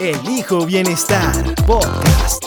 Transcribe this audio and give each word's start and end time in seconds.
Elijo 0.00 0.64
Bienestar 0.64 1.54
Podcast. 1.66 2.46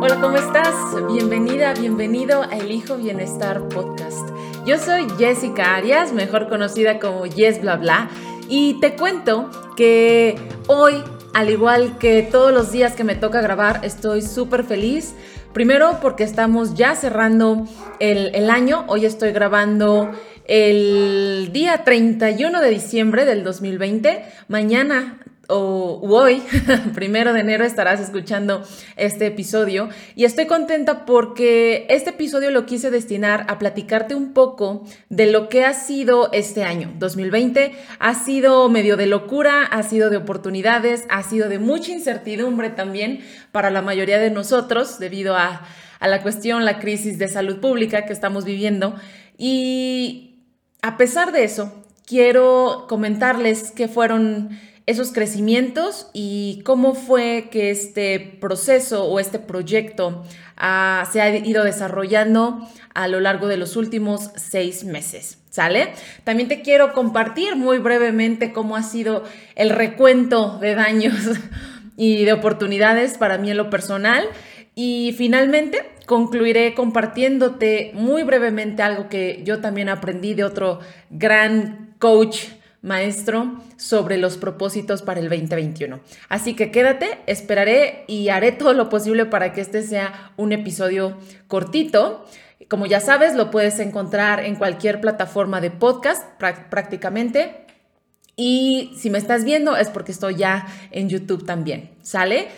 Hola, 0.00 0.18
¿cómo 0.18 0.38
estás? 0.38 0.74
Bienvenida, 1.12 1.74
bienvenido 1.74 2.40
a 2.40 2.56
Elijo 2.56 2.96
Bienestar 2.96 3.68
Podcast. 3.68 4.26
Yo 4.64 4.78
soy 4.78 5.06
Jessica 5.18 5.74
Arias, 5.74 6.14
mejor 6.14 6.48
conocida 6.48 6.98
como 6.98 7.26
Yes 7.26 7.60
Bla 7.60 7.76
Bla, 7.76 8.08
y 8.48 8.80
te 8.80 8.96
cuento 8.96 9.50
que 9.76 10.38
hoy, 10.68 11.04
al 11.34 11.50
igual 11.50 11.98
que 11.98 12.22
todos 12.22 12.50
los 12.50 12.72
días 12.72 12.94
que 12.94 13.04
me 13.04 13.14
toca 13.14 13.42
grabar, 13.42 13.80
estoy 13.84 14.22
súper 14.22 14.64
feliz. 14.64 15.14
Primero 15.58 15.98
porque 16.00 16.22
estamos 16.22 16.74
ya 16.74 16.94
cerrando 16.94 17.66
el, 17.98 18.32
el 18.32 18.48
año, 18.48 18.84
hoy 18.86 19.04
estoy 19.04 19.32
grabando 19.32 20.08
el 20.44 21.50
día 21.52 21.82
31 21.82 22.60
de 22.60 22.70
diciembre 22.70 23.24
del 23.24 23.42
2020. 23.42 24.22
Mañana 24.46 25.18
o 25.48 25.98
hoy, 26.02 26.42
primero 26.94 27.32
de 27.32 27.40
enero, 27.40 27.64
estarás 27.64 28.00
escuchando 28.00 28.62
este 28.96 29.26
episodio. 29.26 29.88
Y 30.14 30.24
estoy 30.24 30.46
contenta 30.46 31.06
porque 31.06 31.86
este 31.88 32.10
episodio 32.10 32.50
lo 32.50 32.66
quise 32.66 32.90
destinar 32.90 33.46
a 33.48 33.58
platicarte 33.58 34.14
un 34.14 34.34
poco 34.34 34.84
de 35.08 35.32
lo 35.32 35.48
que 35.48 35.64
ha 35.64 35.72
sido 35.72 36.30
este 36.32 36.64
año. 36.64 36.92
2020 36.98 37.72
ha 37.98 38.14
sido 38.14 38.68
medio 38.68 38.98
de 38.98 39.06
locura, 39.06 39.64
ha 39.64 39.82
sido 39.82 40.10
de 40.10 40.18
oportunidades, 40.18 41.04
ha 41.08 41.22
sido 41.22 41.48
de 41.48 41.58
mucha 41.58 41.92
incertidumbre 41.92 42.68
también 42.68 43.20
para 43.50 43.70
la 43.70 43.80
mayoría 43.80 44.18
de 44.18 44.30
nosotros 44.30 44.98
debido 44.98 45.34
a, 45.34 45.66
a 45.98 46.08
la 46.08 46.22
cuestión, 46.22 46.66
la 46.66 46.78
crisis 46.78 47.18
de 47.18 47.28
salud 47.28 47.58
pública 47.58 48.04
que 48.04 48.12
estamos 48.12 48.44
viviendo. 48.44 48.96
Y 49.38 50.44
a 50.82 50.98
pesar 50.98 51.32
de 51.32 51.44
eso, 51.44 51.72
quiero 52.06 52.84
comentarles 52.86 53.70
que 53.70 53.88
fueron 53.88 54.50
esos 54.88 55.12
crecimientos 55.12 56.08
y 56.14 56.62
cómo 56.64 56.94
fue 56.94 57.48
que 57.50 57.70
este 57.70 58.18
proceso 58.40 59.04
o 59.04 59.20
este 59.20 59.38
proyecto 59.38 60.24
ah, 60.56 61.06
se 61.12 61.20
ha 61.20 61.36
ido 61.36 61.62
desarrollando 61.62 62.66
a 62.94 63.06
lo 63.06 63.20
largo 63.20 63.48
de 63.48 63.58
los 63.58 63.76
últimos 63.76 64.30
seis 64.36 64.84
meses. 64.84 65.40
¿Sale? 65.50 65.92
También 66.24 66.48
te 66.48 66.62
quiero 66.62 66.94
compartir 66.94 67.54
muy 67.54 67.78
brevemente 67.78 68.54
cómo 68.54 68.76
ha 68.76 68.82
sido 68.82 69.24
el 69.56 69.70
recuento 69.70 70.58
de 70.58 70.74
daños 70.74 71.38
y 71.98 72.24
de 72.24 72.32
oportunidades 72.32 73.18
para 73.18 73.36
mí 73.36 73.50
en 73.50 73.58
lo 73.58 73.68
personal. 73.68 74.24
Y 74.74 75.14
finalmente 75.18 75.84
concluiré 76.06 76.72
compartiéndote 76.72 77.90
muy 77.92 78.22
brevemente 78.22 78.82
algo 78.82 79.10
que 79.10 79.42
yo 79.44 79.60
también 79.60 79.90
aprendí 79.90 80.32
de 80.32 80.44
otro 80.44 80.80
gran 81.10 81.94
coach 81.98 82.46
maestro 82.82 83.60
sobre 83.76 84.18
los 84.18 84.36
propósitos 84.36 85.02
para 85.02 85.20
el 85.20 85.28
2021. 85.28 86.00
Así 86.28 86.54
que 86.54 86.70
quédate, 86.70 87.18
esperaré 87.26 88.04
y 88.06 88.28
haré 88.28 88.52
todo 88.52 88.72
lo 88.72 88.88
posible 88.88 89.26
para 89.26 89.52
que 89.52 89.60
este 89.60 89.82
sea 89.82 90.32
un 90.36 90.52
episodio 90.52 91.16
cortito. 91.48 92.24
Como 92.68 92.86
ya 92.86 93.00
sabes, 93.00 93.34
lo 93.34 93.50
puedes 93.50 93.78
encontrar 93.80 94.44
en 94.44 94.56
cualquier 94.56 95.00
plataforma 95.00 95.60
de 95.60 95.70
podcast 95.70 96.24
prácticamente. 96.70 97.66
Y 98.36 98.92
si 98.96 99.10
me 99.10 99.18
estás 99.18 99.44
viendo 99.44 99.76
es 99.76 99.88
porque 99.88 100.12
estoy 100.12 100.36
ya 100.36 100.66
en 100.92 101.08
YouTube 101.08 101.44
también, 101.44 101.90
¿sale? 102.02 102.48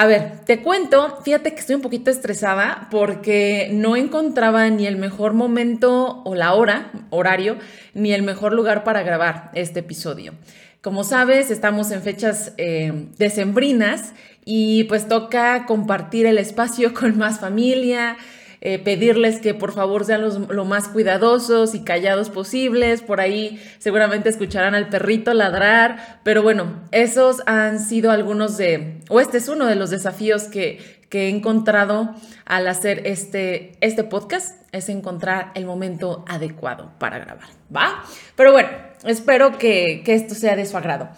A 0.00 0.06
ver, 0.06 0.38
te 0.46 0.62
cuento, 0.62 1.18
fíjate 1.24 1.54
que 1.54 1.58
estoy 1.58 1.74
un 1.74 1.82
poquito 1.82 2.12
estresada 2.12 2.86
porque 2.88 3.68
no 3.72 3.96
encontraba 3.96 4.70
ni 4.70 4.86
el 4.86 4.96
mejor 4.96 5.32
momento 5.32 6.22
o 6.24 6.36
la 6.36 6.54
hora, 6.54 6.92
horario, 7.10 7.56
ni 7.94 8.12
el 8.12 8.22
mejor 8.22 8.52
lugar 8.52 8.84
para 8.84 9.02
grabar 9.02 9.50
este 9.54 9.80
episodio. 9.80 10.34
Como 10.82 11.02
sabes, 11.02 11.50
estamos 11.50 11.90
en 11.90 12.02
fechas 12.02 12.52
eh, 12.58 13.08
decembrinas 13.18 14.12
y 14.44 14.84
pues 14.84 15.08
toca 15.08 15.66
compartir 15.66 16.26
el 16.26 16.38
espacio 16.38 16.94
con 16.98 17.18
más 17.18 17.40
familia, 17.40 18.18
eh, 18.60 18.78
pedirles 18.78 19.40
que 19.40 19.54
por 19.54 19.72
favor 19.72 20.04
sean 20.04 20.22
los, 20.22 20.38
lo 20.48 20.64
más 20.64 20.88
cuidadosos 20.88 21.74
y 21.74 21.84
callados 21.84 22.30
posibles. 22.30 23.02
Por 23.02 23.20
ahí 23.20 23.62
seguramente 23.78 24.28
escucharán 24.28 24.74
al 24.74 24.88
perrito 24.88 25.32
ladrar, 25.34 26.20
pero 26.24 26.42
bueno, 26.42 26.82
esos 26.90 27.42
han 27.46 27.78
sido 27.78 28.10
algunos 28.10 28.56
de, 28.56 29.00
o 29.08 29.20
este 29.20 29.38
es 29.38 29.48
uno 29.48 29.66
de 29.66 29.76
los 29.76 29.90
desafíos 29.90 30.44
que, 30.44 30.98
que 31.08 31.26
he 31.26 31.28
encontrado 31.28 32.14
al 32.44 32.66
hacer 32.66 33.06
este, 33.06 33.72
este 33.80 34.04
podcast, 34.04 34.62
es 34.72 34.88
encontrar 34.88 35.52
el 35.54 35.64
momento 35.64 36.24
adecuado 36.28 36.92
para 36.98 37.18
grabar, 37.18 37.48
¿va? 37.74 38.04
Pero 38.36 38.52
bueno, 38.52 38.68
espero 39.04 39.56
que, 39.56 40.02
que 40.04 40.14
esto 40.14 40.34
sea 40.34 40.56
de 40.56 40.66
su 40.66 40.76
agrado. 40.76 41.08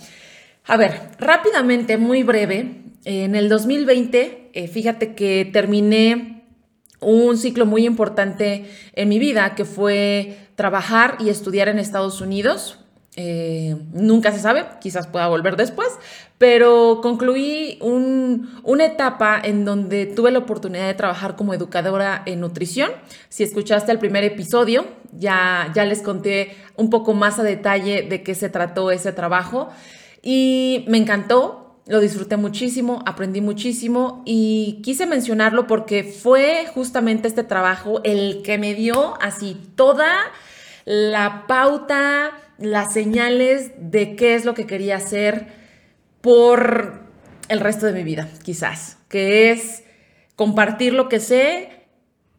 A 0.66 0.76
ver, 0.76 1.00
rápidamente, 1.18 1.96
muy 1.96 2.22
breve, 2.22 2.82
en 3.04 3.34
el 3.34 3.48
2020, 3.48 4.50
eh, 4.52 4.68
fíjate 4.68 5.14
que 5.14 5.48
terminé 5.52 6.39
un 7.00 7.36
ciclo 7.36 7.66
muy 7.66 7.86
importante 7.86 8.70
en 8.94 9.08
mi 9.08 9.18
vida, 9.18 9.54
que 9.54 9.64
fue 9.64 10.36
trabajar 10.54 11.16
y 11.20 11.30
estudiar 11.30 11.68
en 11.68 11.78
Estados 11.78 12.20
Unidos. 12.20 12.78
Eh, 13.16 13.76
nunca 13.92 14.30
se 14.30 14.38
sabe, 14.38 14.64
quizás 14.80 15.08
pueda 15.08 15.26
volver 15.26 15.56
después, 15.56 15.88
pero 16.38 17.00
concluí 17.02 17.78
una 17.82 18.84
etapa 18.84 19.40
en 19.42 19.64
donde 19.64 20.06
tuve 20.06 20.30
la 20.30 20.38
oportunidad 20.38 20.86
de 20.86 20.94
trabajar 20.94 21.34
como 21.34 21.52
educadora 21.52 22.22
en 22.24 22.40
nutrición. 22.40 22.90
Si 23.28 23.42
escuchaste 23.42 23.90
el 23.90 23.98
primer 23.98 24.22
episodio, 24.22 24.86
ya, 25.12 25.72
ya 25.74 25.84
les 25.84 26.02
conté 26.02 26.56
un 26.76 26.88
poco 26.88 27.12
más 27.12 27.38
a 27.38 27.42
detalle 27.42 28.02
de 28.02 28.22
qué 28.22 28.34
se 28.34 28.48
trató 28.48 28.90
ese 28.90 29.12
trabajo 29.12 29.70
y 30.22 30.84
me 30.88 30.98
encantó, 30.98 31.59
lo 31.90 31.98
disfruté 31.98 32.36
muchísimo, 32.36 33.02
aprendí 33.04 33.40
muchísimo 33.40 34.22
y 34.24 34.80
quise 34.84 35.06
mencionarlo 35.06 35.66
porque 35.66 36.04
fue 36.04 36.66
justamente 36.72 37.26
este 37.26 37.42
trabajo 37.42 38.00
el 38.04 38.42
que 38.44 38.58
me 38.58 38.74
dio 38.74 39.20
así 39.20 39.60
toda 39.74 40.08
la 40.84 41.48
pauta, 41.48 42.30
las 42.58 42.92
señales 42.92 43.72
de 43.76 44.14
qué 44.14 44.36
es 44.36 44.44
lo 44.44 44.54
que 44.54 44.68
quería 44.68 44.98
hacer 44.98 45.48
por 46.20 47.00
el 47.48 47.58
resto 47.58 47.86
de 47.86 47.92
mi 47.92 48.04
vida, 48.04 48.28
quizás, 48.44 48.98
que 49.08 49.50
es 49.50 49.82
compartir 50.36 50.92
lo 50.94 51.08
que 51.08 51.18
sé 51.18 51.79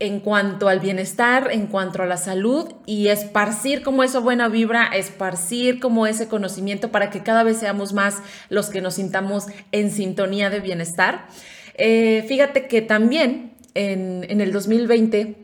en 0.01 0.19
cuanto 0.19 0.67
al 0.67 0.79
bienestar, 0.79 1.49
en 1.51 1.67
cuanto 1.67 2.01
a 2.01 2.07
la 2.07 2.17
salud 2.17 2.73
y 2.87 3.09
esparcir 3.09 3.83
como 3.83 4.01
esa 4.01 4.17
buena 4.17 4.47
vibra, 4.49 4.87
esparcir 4.87 5.79
como 5.79 6.07
ese 6.07 6.27
conocimiento 6.27 6.89
para 6.89 7.11
que 7.11 7.21
cada 7.21 7.43
vez 7.43 7.57
seamos 7.57 7.93
más 7.93 8.17
los 8.49 8.71
que 8.71 8.81
nos 8.81 8.95
sintamos 8.95 9.45
en 9.71 9.91
sintonía 9.91 10.49
de 10.49 10.59
bienestar. 10.59 11.27
Eh, 11.75 12.25
fíjate 12.27 12.67
que 12.67 12.81
también 12.81 13.53
en, 13.75 14.25
en 14.27 14.41
el 14.41 14.51
2020 14.51 15.35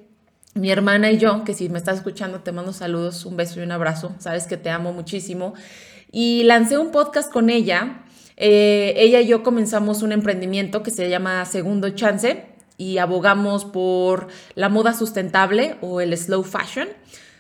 mi 0.56 0.72
hermana 0.72 1.12
y 1.12 1.20
yo, 1.20 1.44
que 1.44 1.54
si 1.54 1.70
me 1.70 1.78
estás 1.78 1.98
escuchando 1.98 2.40
te 2.40 2.52
mando 2.52 2.74
saludos, 2.74 3.28
un 3.28 3.38
beso 3.38 3.60
y 3.60 3.64
un 3.64 3.72
abrazo, 3.72 4.16
sabes 4.18 4.48
que 4.48 4.58
te 4.58 4.72
amo 4.72 4.92
muchísimo, 4.92 5.54
y 6.12 6.42
lancé 6.46 6.80
un 6.80 6.90
podcast 6.90 7.32
con 7.32 7.52
ella. 7.52 8.06
Eh, 8.38 8.96
ella 8.98 9.22
y 9.22 9.28
yo 9.28 9.44
comenzamos 9.44 10.02
un 10.02 10.14
emprendimiento 10.14 10.82
que 10.82 10.90
se 10.90 11.10
llama 11.10 11.46
Segundo 11.46 11.92
Chance 11.92 12.57
y 12.78 13.00
abogamos 13.00 13.66
por 13.66 14.28
la 14.56 14.70
moda 14.70 14.94
sustentable 14.94 15.76
o 15.82 16.00
el 16.00 16.16
slow 16.16 16.44
fashion. 16.44 16.88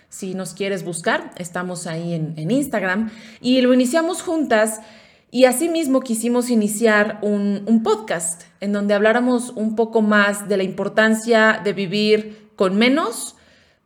Si 0.09 0.33
nos 0.33 0.53
quieres 0.53 0.83
buscar, 0.83 1.31
estamos 1.37 1.85
ahí 1.85 2.13
en, 2.13 2.49
Instagram. 2.49 3.11
Y 3.41 3.61
lo 3.61 3.73
iniciamos 3.73 4.21
juntas 4.21 4.81
y 5.29 5.45
asimismo 5.45 6.01
quisimos 6.01 6.49
iniciar 6.49 7.19
un, 7.21 7.81
podcast 7.83 8.43
en 8.61 8.73
donde 8.73 8.93
habláramos 8.93 9.51
un 9.51 9.75
poco 9.75 10.01
más 10.01 10.47
de 10.47 10.57
la 10.57 10.63
importancia 10.63 11.61
de 11.63 11.73
vivir 11.73 12.49
con 12.55 12.77
menos, 12.77 13.35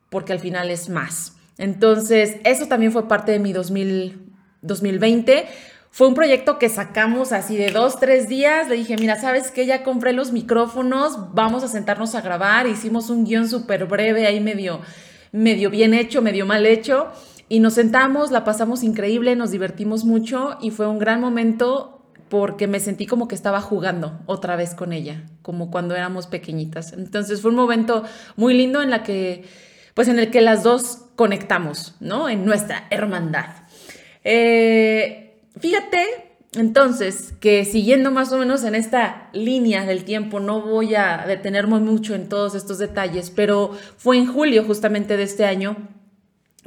porque 0.10 0.34
al 0.34 0.40
final 0.40 0.70
es 0.70 0.90
más. 0.90 1.36
Entonces, 1.58 2.38
eso 2.44 2.68
también 2.68 2.92
fue 2.92 3.08
parte 3.08 3.32
de 3.32 3.40
mi 3.40 3.52
2020. 3.52 5.46
Fue 5.94 6.08
un 6.08 6.14
proyecto 6.14 6.58
que 6.58 6.70
sacamos 6.70 7.34
así 7.34 7.58
de 7.58 7.70
dos, 7.70 8.00
tres 8.00 8.30
días. 8.30 8.70
Le 8.70 8.78
dije, 8.78 8.96
mira, 8.98 9.18
¿sabes 9.20 9.52
qué? 9.52 9.66
Ya 9.66 9.84
compré 9.84 10.14
los 10.14 10.32
micrófonos, 10.32 11.34
vamos 11.34 11.66
a 11.66 11.68
sentarnos 11.68 12.16
a 12.16 12.22
grabar. 12.22 12.66
Hicimos 12.66 13.10
un 13.10 13.26
guion 13.26 13.50
súper 13.50 13.86
breve 13.86 14.26
ahí 14.26 14.40
medio, 14.40 14.80
medio 15.34 15.70
bien 15.70 15.94
hecho, 15.94 16.22
medio 16.22 16.46
mal 16.46 16.66
hecho. 16.66 17.12
Y 17.50 17.60
nos 17.60 17.74
sentamos, 17.74 18.32
la 18.32 18.46
pasamos 18.46 18.84
increíble, 18.84 19.36
nos 19.36 19.52
divertimos 19.52 20.06
mucho 20.06 20.58
y 20.62 20.72
fue 20.72 20.88
un 20.88 20.98
gran 20.98 21.20
momento 21.20 22.02
porque 22.30 22.68
me 22.68 22.80
sentí 22.80 23.06
como 23.06 23.28
que 23.28 23.36
estaba 23.36 23.60
jugando 23.60 24.22
otra 24.28 24.56
vez 24.56 24.74
con 24.74 24.94
ella, 24.94 25.26
como 25.42 25.70
cuando 25.72 25.98
éramos 25.98 26.28
pequeñitas. 26.28 26.94
Entonces 26.94 27.42
fue 27.42 27.52
un 27.52 27.58
momento 27.58 28.06
muy 28.38 28.54
lindo 28.54 28.82
en 28.82 28.90
la 28.90 29.04
que, 29.04 29.44
pues 29.94 30.08
en 30.08 30.20
el 30.20 30.32
que 30.32 30.40
las 30.40 30.64
dos 30.64 31.00
conectamos, 31.18 31.96
¿no? 32.00 32.30
En 32.30 32.46
nuestra 32.46 32.88
hermandad. 32.90 33.48
Eh, 34.24 35.31
fíjate, 35.60 36.32
entonces, 36.54 37.34
que 37.40 37.64
siguiendo 37.64 38.12
más 38.12 38.32
o 38.34 38.38
menos 38.38 38.64
en 38.66 38.76
esta 38.76 39.30
línea 39.32 39.86
del 39.86 40.04
tiempo, 40.04 40.42
no 40.42 40.62
voy 40.62 40.96
a 40.96 41.24
detenerme 41.26 41.80
mucho 41.80 42.14
en 42.14 42.28
todos 42.28 42.56
estos 42.56 42.78
detalles, 42.78 43.30
pero 43.30 43.72
fue 43.98 44.18
en 44.18 44.28
julio 44.28 44.66
justamente 44.66 45.16
de 45.16 45.24
este 45.24 45.46
año 45.46 45.78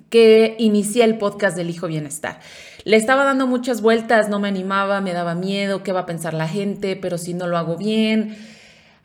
que 0.09 0.57
inicié 0.59 1.05
el 1.05 1.19
podcast 1.19 1.57
del 1.57 1.69
Hijo 1.69 1.87
Bienestar. 1.87 2.41
Le 2.85 2.97
estaba 2.97 3.25
dando 3.25 3.47
muchas 3.47 3.83
vueltas, 3.83 4.29
no 4.31 4.39
me 4.39 4.49
animaba, 4.49 5.03
me 5.03 5.13
daba 5.13 5.35
miedo, 5.35 5.83
qué 5.83 5.93
va 5.93 6.01
a 6.01 6.07
pensar 6.07 6.33
la 6.33 6.49
gente, 6.49 6.97
pero 6.97 7.19
si 7.19 7.35
no 7.35 7.47
lo 7.47 7.59
hago 7.59 7.77
bien, 7.77 8.39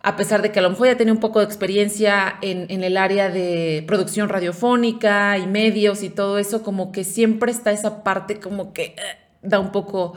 a 0.01 0.15
pesar 0.15 0.41
de 0.41 0.51
que 0.51 0.59
a 0.59 0.61
lo 0.61 0.69
mejor 0.69 0.87
ya 0.87 0.97
tenía 0.97 1.13
un 1.13 1.19
poco 1.19 1.39
de 1.39 1.45
experiencia 1.45 2.37
en, 2.41 2.83
el 2.83 2.95
área 2.95 3.29
de 3.29 3.83
producción 3.85 4.29
radiofónica 4.29 5.37
y 5.37 5.45
medios 5.45 6.03
y 6.03 6.09
todo 6.09 6.37
eso, 6.37 6.63
como 6.63 6.93
que 6.93 7.03
siempre 7.03 7.51
está 7.51 7.71
esa 7.71 8.01
parte 8.03 8.39
como 8.39 8.71
que 8.71 8.83
eh, 8.83 8.95
da 9.41 9.59
un 9.59 9.71
poco, 9.71 10.13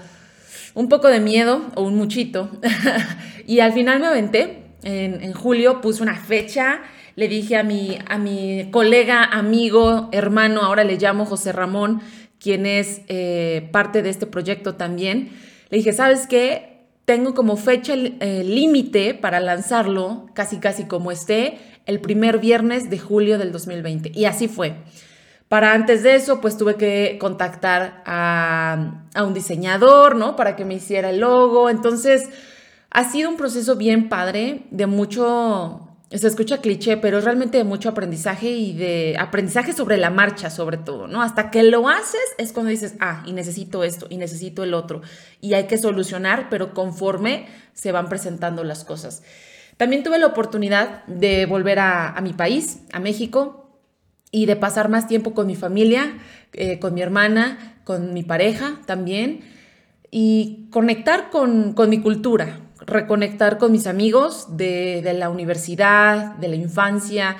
un 0.74 0.88
poco 0.88 1.08
de 1.08 1.20
miedo 1.20 1.62
o 1.74 1.82
un 1.82 1.96
muchito. 1.96 2.50
y 3.46 3.60
al 3.60 3.72
final 3.72 4.00
me 4.00 4.06
aventé, 4.06 4.64
en, 4.82 5.22
en 5.22 5.32
julio 5.32 5.80
puse 5.80 6.02
una 6.02 6.16
fecha 6.16 6.82
le 7.14 7.28
dije 7.28 7.56
a 7.56 7.62
mi, 7.62 7.98
a 8.08 8.18
mi 8.18 8.68
colega, 8.70 9.24
amigo, 9.24 10.08
hermano, 10.12 10.62
ahora 10.62 10.84
le 10.84 10.96
llamo 10.96 11.26
José 11.26 11.52
Ramón, 11.52 12.00
quien 12.38 12.66
es 12.66 13.02
eh, 13.08 13.68
parte 13.70 14.02
de 14.02 14.10
este 14.10 14.26
proyecto 14.26 14.74
también. 14.76 15.30
Le 15.68 15.78
dije, 15.78 15.92
¿sabes 15.92 16.26
qué? 16.26 16.86
Tengo 17.04 17.34
como 17.34 17.56
fecha 17.56 17.94
eh, 17.94 18.44
límite 18.44 19.14
para 19.14 19.40
lanzarlo, 19.40 20.26
casi 20.34 20.58
casi 20.58 20.84
como 20.84 21.12
esté, 21.12 21.58
el 21.84 22.00
primer 22.00 22.38
viernes 22.38 22.88
de 22.88 22.98
julio 22.98 23.38
del 23.38 23.52
2020. 23.52 24.12
Y 24.14 24.24
así 24.24 24.48
fue. 24.48 24.76
Para 25.52 25.74
antes 25.74 26.02
de 26.02 26.14
eso, 26.14 26.40
pues 26.40 26.56
tuve 26.56 26.76
que 26.76 27.18
contactar 27.20 28.02
a, 28.06 29.02
a 29.12 29.22
un 29.22 29.34
diseñador, 29.34 30.16
¿no? 30.16 30.34
Para 30.34 30.56
que 30.56 30.64
me 30.64 30.72
hiciera 30.72 31.10
el 31.10 31.20
logo. 31.20 31.68
Entonces, 31.68 32.30
ha 32.88 33.04
sido 33.04 33.28
un 33.28 33.36
proceso 33.36 33.76
bien 33.76 34.08
padre, 34.08 34.62
de 34.70 34.86
mucho 34.86 35.92
se 36.10 36.26
escucha 36.26 36.62
cliché, 36.62 36.96
pero 36.96 37.18
es 37.18 37.24
realmente 37.24 37.58
de 37.58 37.64
mucho 37.64 37.90
aprendizaje 37.90 38.48
y 38.48 38.72
de 38.72 39.14
aprendizaje 39.18 39.74
sobre 39.74 39.98
la 39.98 40.08
marcha, 40.08 40.48
sobre 40.48 40.78
todo, 40.78 41.06
¿no? 41.06 41.20
Hasta 41.20 41.50
que 41.50 41.62
lo 41.64 41.86
haces 41.86 42.22
es 42.38 42.54
cuando 42.54 42.70
dices, 42.70 42.94
ah, 43.00 43.22
y 43.26 43.34
necesito 43.34 43.84
esto, 43.84 44.06
y 44.08 44.16
necesito 44.16 44.62
el 44.62 44.72
otro, 44.72 45.02
y 45.42 45.52
hay 45.52 45.66
que 45.66 45.76
solucionar, 45.76 46.48
pero 46.48 46.72
conforme 46.72 47.46
se 47.74 47.92
van 47.92 48.08
presentando 48.08 48.64
las 48.64 48.84
cosas. 48.84 49.22
También 49.76 50.02
tuve 50.02 50.18
la 50.18 50.26
oportunidad 50.26 51.04
de 51.06 51.46
volver 51.46 51.78
a, 51.78 52.18
mi 52.22 52.32
país, 52.32 52.80
a 52.92 53.00
México, 53.00 53.61
y 54.32 54.46
de 54.46 54.56
pasar 54.56 54.88
más 54.88 55.06
tiempo 55.06 55.34
con 55.34 55.46
mi 55.46 55.54
familia, 55.54 56.18
eh, 56.54 56.80
con 56.80 56.94
mi 56.94 57.02
hermana, 57.02 57.76
con 57.84 58.12
mi 58.14 58.24
pareja 58.24 58.80
también, 58.86 59.42
y 60.10 60.66
conectar 60.70 61.30
con, 61.30 61.74
con 61.74 61.90
mi 61.90 62.00
cultura, 62.00 62.58
reconectar 62.86 63.58
con 63.58 63.72
mis 63.72 63.86
amigos 63.86 64.56
de, 64.56 65.02
la 65.16 65.30
universidad, 65.30 66.34
de 66.36 66.48
la 66.48 66.56
infancia, 66.56 67.36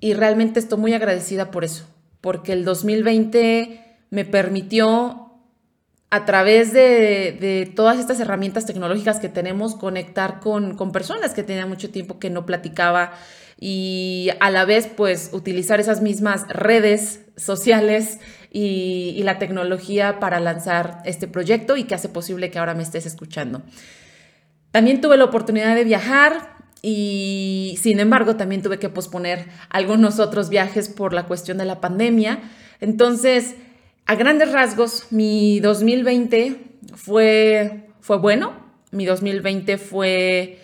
y 0.00 0.14
realmente 0.14 0.58
estoy 0.58 0.78
muy 0.78 0.92
agradecida 0.92 1.50
por 1.50 1.64
eso, 1.64 1.86
porque 2.20 2.52
el 2.52 2.64
2020 2.64 3.80
me 4.10 4.24
permitió 4.24 5.30
a 6.10 6.26
través 6.26 6.72
de, 6.72 7.72
todas 7.74 7.98
estas 7.98 8.20
herramientas 8.20 8.66
tecnológicas 8.66 9.18
que 9.18 9.28
tenemos, 9.28 9.76
conectar 9.76 10.40
con, 10.40 10.76
personas 10.92 11.32
que 11.32 11.42
tenía 11.42 11.64
mucho 11.66 11.90
tiempo 11.90 12.18
que 12.18 12.28
no 12.28 12.44
platicaba 12.44 13.12
y 13.64 14.30
a 14.40 14.50
la 14.50 14.64
vez 14.64 14.88
pues 14.88 15.30
utilizar 15.32 15.78
esas 15.78 16.02
mismas 16.02 16.48
redes 16.48 17.20
sociales 17.36 18.18
y, 18.50 19.22
la 19.22 19.38
tecnología 19.38 20.18
para 20.18 20.40
lanzar 20.40 21.00
este 21.04 21.28
proyecto 21.28 21.76
y 21.76 21.84
que 21.84 21.94
hace 21.94 22.08
posible 22.08 22.50
que 22.50 22.58
ahora 22.58 22.74
me 22.74 22.82
estés 22.82 23.06
escuchando. 23.06 23.62
También 24.72 25.00
tuve 25.00 25.16
la 25.16 25.26
oportunidad 25.26 25.76
de 25.76 25.84
viajar 25.84 26.56
y 26.82 27.78
sin 27.80 28.00
embargo 28.00 28.34
también 28.34 28.62
tuve 28.62 28.80
que 28.80 28.88
posponer 28.88 29.46
algunos 29.70 30.18
otros 30.18 30.48
viajes 30.48 30.88
por 30.88 31.12
la 31.12 31.26
cuestión 31.26 31.58
de 31.58 31.64
la 31.64 31.80
pandemia. 31.80 32.40
Entonces, 32.80 33.54
a 34.06 34.16
grandes 34.16 34.50
rasgos, 34.50 35.06
mi 35.10 35.60
2020 35.60 36.56
fue, 36.96 37.90
fue 38.00 38.18
bueno, 38.18 38.54
mi 38.90 39.04
2020 39.04 39.78
fue 39.78 40.58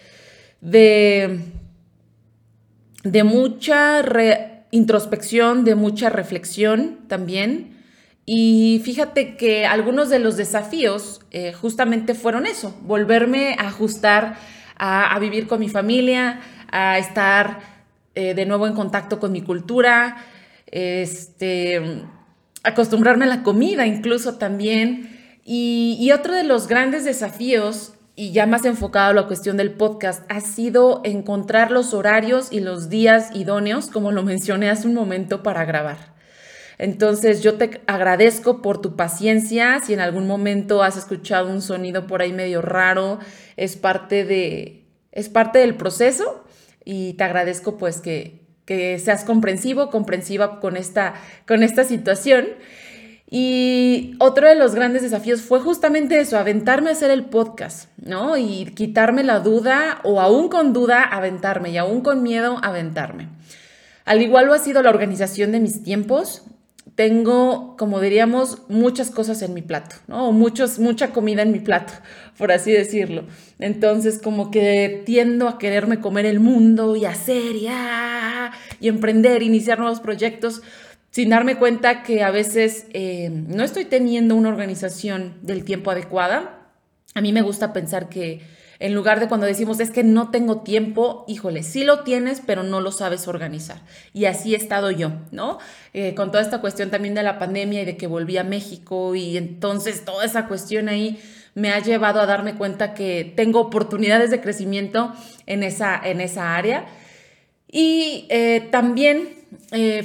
de, 0.61 1.58
de 3.13 3.25
mucha 3.25 4.03
introspección, 4.71 5.65
de 5.65 5.75
mucha 5.75 6.11
reflexión 6.11 6.99
también. 7.09 7.79
Y 8.27 8.83
fíjate 8.85 9.37
que 9.37 9.65
algunos 9.65 10.11
de 10.11 10.19
los 10.19 10.37
desafíos 10.37 11.23
eh, 11.31 11.53
justamente 11.55 12.15
fueron 12.15 12.45
eso, 12.45 12.77
volverme 12.83 13.57
a 13.59 13.69
ajustar 13.69 14.37
a, 14.77 15.19
vivir 15.19 15.49
con 15.49 15.59
mi 15.61 15.69
familia, 15.69 16.41
a 16.71 16.99
estar 16.99 17.61
eh, 18.15 18.35
de 18.35 18.47
nuevo 18.47 18.67
en 18.67 18.75
contacto 18.75 19.19
con 19.19 19.33
mi 19.33 19.41
cultura, 19.41 20.19
este, 20.67 22.03
acostumbrarme 22.63 23.25
a 23.25 23.29
la 23.29 23.43
comida 23.43 23.87
incluso 23.87 24.37
también. 24.37 25.41
Y, 25.45 25.97
y 25.99 26.13
otro 26.13 26.35
de 26.35 26.45
los 26.45 26.69
grandes 26.69 27.05
desafíos 27.07 27.95
y 28.19 28.33
ya 28.33 28.47
más 28.47 28.65
enfocado 28.65 29.11
a 29.11 29.15
la 29.15 29.29
cuestión 29.29 29.57
del 29.57 29.71
podcast, 29.71 30.25
ha 30.29 30.41
sido 30.41 31.03
encontrar 31.05 31.71
los 31.71 31.95
horarios 31.95 32.49
y 32.51 32.59
los 32.59 32.89
días 32.89 33.31
idóneos, 33.33 33.87
como 33.87 34.11
lo 34.11 34.25
mencioné 34.25 34.71
hace 34.71 34.89
un 34.89 34.95
momento, 34.95 35.45
para 35.45 35.65
grabar. 35.65 36.17
Entonces 36.79 37.45
yo 37.45 37.55
te 37.55 37.81
agradezco 37.87 38.61
por 38.61 38.81
tu 38.81 38.97
paciencia. 38.97 39.79
Si 39.79 39.95
en 39.95 40.01
algún 40.01 40.27
momento 40.27 40.83
has 40.83 40.97
escuchado 40.97 41.49
un 41.49 41.63
sonido 41.63 42.09
por 42.09 42.21
ahí 42.21 42.33
medio 42.33 42.61
raro, 42.61 43.21
es 43.57 43.77
parte, 43.77 44.25
de, 44.25 44.85
es 45.13 45.29
parte 45.29 45.61
del 45.61 45.77
proceso 45.77 46.45
y 46.85 47.13
te 47.13 47.23
agradezco 47.23 47.79
pues 47.79 48.01
que, 48.01 48.49
que 48.65 48.99
seas 48.99 49.23
comprensivo, 49.23 49.91
comprensiva 49.91 50.59
con 50.59 50.77
esta, 50.77 51.15
con 51.47 51.63
esta 51.63 51.85
situación. 51.85 52.47
Y 53.31 54.15
otro 54.19 54.49
de 54.49 54.55
los 54.55 54.75
grandes 54.75 55.03
desafíos 55.03 55.43
fue 55.43 55.61
justamente 55.61 56.19
eso, 56.19 56.39
aventarme 56.39 56.89
a 56.89 56.95
hacer 56.95 57.11
el 57.11 57.27
podcast, 57.27 57.91
¿no? 57.99 58.39
Y 58.39 58.73
quitarme 58.75 59.23
la 59.23 59.41
duda 59.41 60.01
o 60.03 60.21
aún 60.21 60.49
con 60.49 60.73
duda, 60.73 61.03
aventarme 61.03 61.71
y 61.71 61.77
aún 61.77 62.01
con 62.01 62.23
miedo, 62.23 62.59
aventarme. 62.63 63.29
Al 64.07 64.23
igual 64.23 64.47
lo 64.47 64.55
ha 64.55 64.59
sido 64.59 64.83
la 64.83 64.89
organización 64.89 65.53
de 65.53 65.61
mis 65.61 65.83
tiempos 65.83 66.43
tengo, 66.99 67.77
como 67.79 68.01
diríamos, 68.01 68.63
muchas 68.69 69.11
cosas 69.13 69.41
en 69.43 69.55
mi 69.55 69.63
plato, 69.63 69.95
¿no? 70.09 70.33
Muchos, 70.33 70.81
mucha 70.81 71.13
comida 71.13 71.43
en 71.43 71.53
mi 71.53 71.61
plato, 71.61 71.93
por 72.37 72.51
así 72.51 72.73
decirlo. 72.73 73.23
Entonces, 73.61 74.21
como 74.21 74.51
que 74.51 75.05
tiendo 75.07 75.47
a 75.47 75.59
quererme 75.59 76.01
comer 76.01 76.27
el 76.27 76.41
mundo 76.41 76.97
y 76.97 77.05
hacer 77.05 77.55
y, 77.55 77.69
ah, 77.71 78.51
y 78.81 78.89
emprender, 78.89 79.45
iniciar 79.45 79.79
nuevos 79.79 80.01
proyectos, 80.01 80.63
sin 81.11 81.31
darme 81.31 81.57
cuenta 81.57 82.03
que 82.03 82.23
a 82.23 82.31
veces 82.31 82.87
eh, 82.93 83.31
no 83.31 83.65
estoy 83.65 83.87
teniendo 83.87 84.35
una 84.35 84.51
organización 84.51 85.39
del 85.43 85.65
tiempo 85.65 85.91
adecuada. 85.91 86.71
A 87.15 87.21
mí 87.21 87.33
me 87.33 87.43
gusta 87.43 87.73
pensar 87.73 88.09
que 88.09 88.43
en 88.81 88.95
lugar 88.95 89.19
de 89.19 89.27
cuando 89.27 89.47
decimos 89.47 89.81
es 89.81 89.91
que 89.91 90.05
no 90.05 90.31
tengo 90.31 90.61
tiempo, 90.61 91.25
híjole, 91.27 91.65
sí 91.65 91.83
lo 91.83 92.05
tienes, 92.05 92.41
pero 92.45 92.63
no 92.63 92.81
lo 92.81 92.93
sabes 92.93 93.27
organizar. 93.27 93.81
Y 94.13 94.27
así 94.27 94.55
he 94.55 94.57
estado 94.57 94.93
yo, 94.93 95.13
¿no? 95.33 95.59
Eh, 95.95 96.15
con 96.15 96.31
toda 96.31 96.43
esta 96.43 96.61
cuestión 96.61 96.91
también 96.91 97.15
de 97.15 97.25
la 97.25 97.39
pandemia 97.41 97.83
y 97.83 97.85
de 97.85 97.97
que 97.97 98.07
volví 98.07 98.37
a 98.37 98.45
México 98.45 99.17
y 99.17 99.37
entonces 99.37 100.05
toda 100.05 100.25
esa 100.25 100.47
cuestión 100.47 100.89
ahí 100.89 101.19
me 101.55 101.71
ha 101.73 101.81
llevado 101.81 102.21
a 102.21 102.27
darme 102.27 102.55
cuenta 102.55 102.95
que 102.95 103.33
tengo 103.35 103.61
oportunidades 103.61 104.31
de 104.31 104.41
crecimiento 104.41 105.13
en 105.47 105.65
esa, 105.65 106.01
en 106.05 106.21
esa 106.21 106.55
área. 106.55 106.87
Y 107.67 108.27
eh, 108.29 108.69
también 108.71 109.31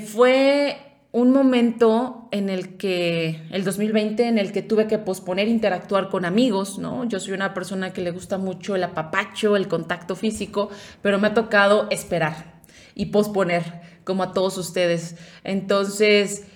fue 0.07 0.93
un 1.13 1.32
momento 1.32 2.27
en 2.32 2.50
el 2.50 2.75
que, 2.75 3.43
el 3.51 3.63
2020, 3.63 4.27
en 4.27 4.39
el 4.39 4.51
que 4.51 4.63
tuve 4.63 4.88
que 4.88 4.98
posponer 4.98 5.48
interactuar 5.48 6.10
con 6.10 6.25
amigos, 6.25 6.79
¿no? 6.79 7.05
Yo 7.05 7.20
soy 7.20 7.34
una 7.34 7.53
persona 7.53 7.93
que 7.93 8.01
le 8.01 8.10
gusta 8.10 8.39
mucho 8.39 8.75
el 8.75 8.84
apapacho, 8.84 9.55
el 9.55 9.67
contacto 9.67 10.15
físico, 10.15 10.72
pero 11.03 11.20
me 11.20 11.27
ha 11.27 11.36
tocado 11.36 11.88
esperar 11.91 12.55
y 12.96 13.08
posponer, 13.08 13.63
como 14.03 14.24
a 14.24 14.34
todos 14.34 14.58
ustedes. 14.58 15.15
Entonces, 15.43 16.48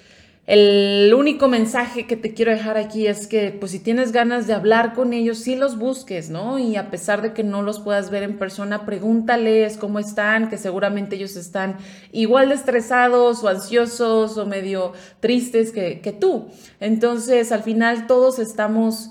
El 0.47 1.13
único 1.13 1.49
mensaje 1.49 2.07
que 2.07 2.15
te 2.15 2.33
quiero 2.33 2.53
dejar 2.53 2.77
aquí 2.77 3.05
es 3.05 3.27
que, 3.27 3.51
pues 3.51 3.73
si 3.73 3.79
tienes 3.79 4.13
ganas 4.13 4.47
de 4.47 4.53
hablar 4.53 4.93
con 4.93 5.11
ellos, 5.11 5.39
sí 5.39 5.57
los 5.57 5.77
busques, 5.77 6.29
¿no? 6.29 6.57
Y 6.57 6.77
a 6.77 6.89
pesar 6.89 7.21
de 7.21 7.33
que 7.33 7.43
no 7.43 7.63
los 7.63 7.81
puedas 7.81 8.09
ver 8.11 8.23
en 8.23 8.37
persona, 8.37 8.85
pregúntales 8.85 9.75
cómo 9.75 9.99
están, 9.99 10.49
que 10.49 10.57
seguramente 10.57 11.17
ellos 11.17 11.35
están 11.35 11.75
igual 12.13 12.47
de 12.47 12.55
estresados 12.55 13.43
o 13.43 13.49
ansiosos 13.49 14.37
o 14.37 14.45
medio 14.45 14.93
tristes 15.19 15.73
que, 15.73 15.99
que 15.99 16.13
tú. 16.13 16.47
Entonces, 16.79 17.51
al 17.51 17.63
final 17.63 18.07
todos 18.07 18.39
estamos 18.39 19.09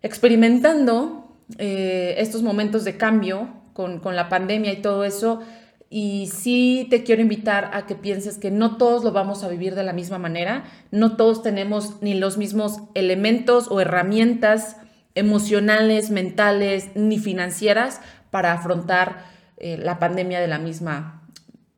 experimentando 0.00 1.36
eh, 1.58 2.14
estos 2.16 2.42
momentos 2.42 2.84
de 2.84 2.96
cambio 2.96 3.50
con, 3.74 4.00
con 4.00 4.16
la 4.16 4.30
pandemia 4.30 4.72
y 4.72 4.80
todo 4.80 5.04
eso 5.04 5.40
y 5.96 6.26
sí 6.26 6.88
te 6.90 7.04
quiero 7.04 7.22
invitar 7.22 7.70
a 7.72 7.86
que 7.86 7.94
pienses 7.94 8.36
que 8.36 8.50
no 8.50 8.78
todos 8.78 9.04
lo 9.04 9.12
vamos 9.12 9.44
a 9.44 9.48
vivir 9.48 9.76
de 9.76 9.84
la 9.84 9.92
misma 9.92 10.18
manera, 10.18 10.64
no 10.90 11.16
todos 11.16 11.40
tenemos 11.40 12.02
ni 12.02 12.14
los 12.14 12.36
mismos 12.36 12.80
elementos 12.94 13.68
o 13.70 13.80
herramientas 13.80 14.76
emocionales, 15.14 16.10
mentales, 16.10 16.88
ni 16.96 17.20
financieras 17.20 18.00
para 18.32 18.52
afrontar 18.52 19.24
eh, 19.56 19.78
la 19.78 20.00
pandemia 20.00 20.40
de 20.40 20.48
la 20.48 20.58
misma, 20.58 21.28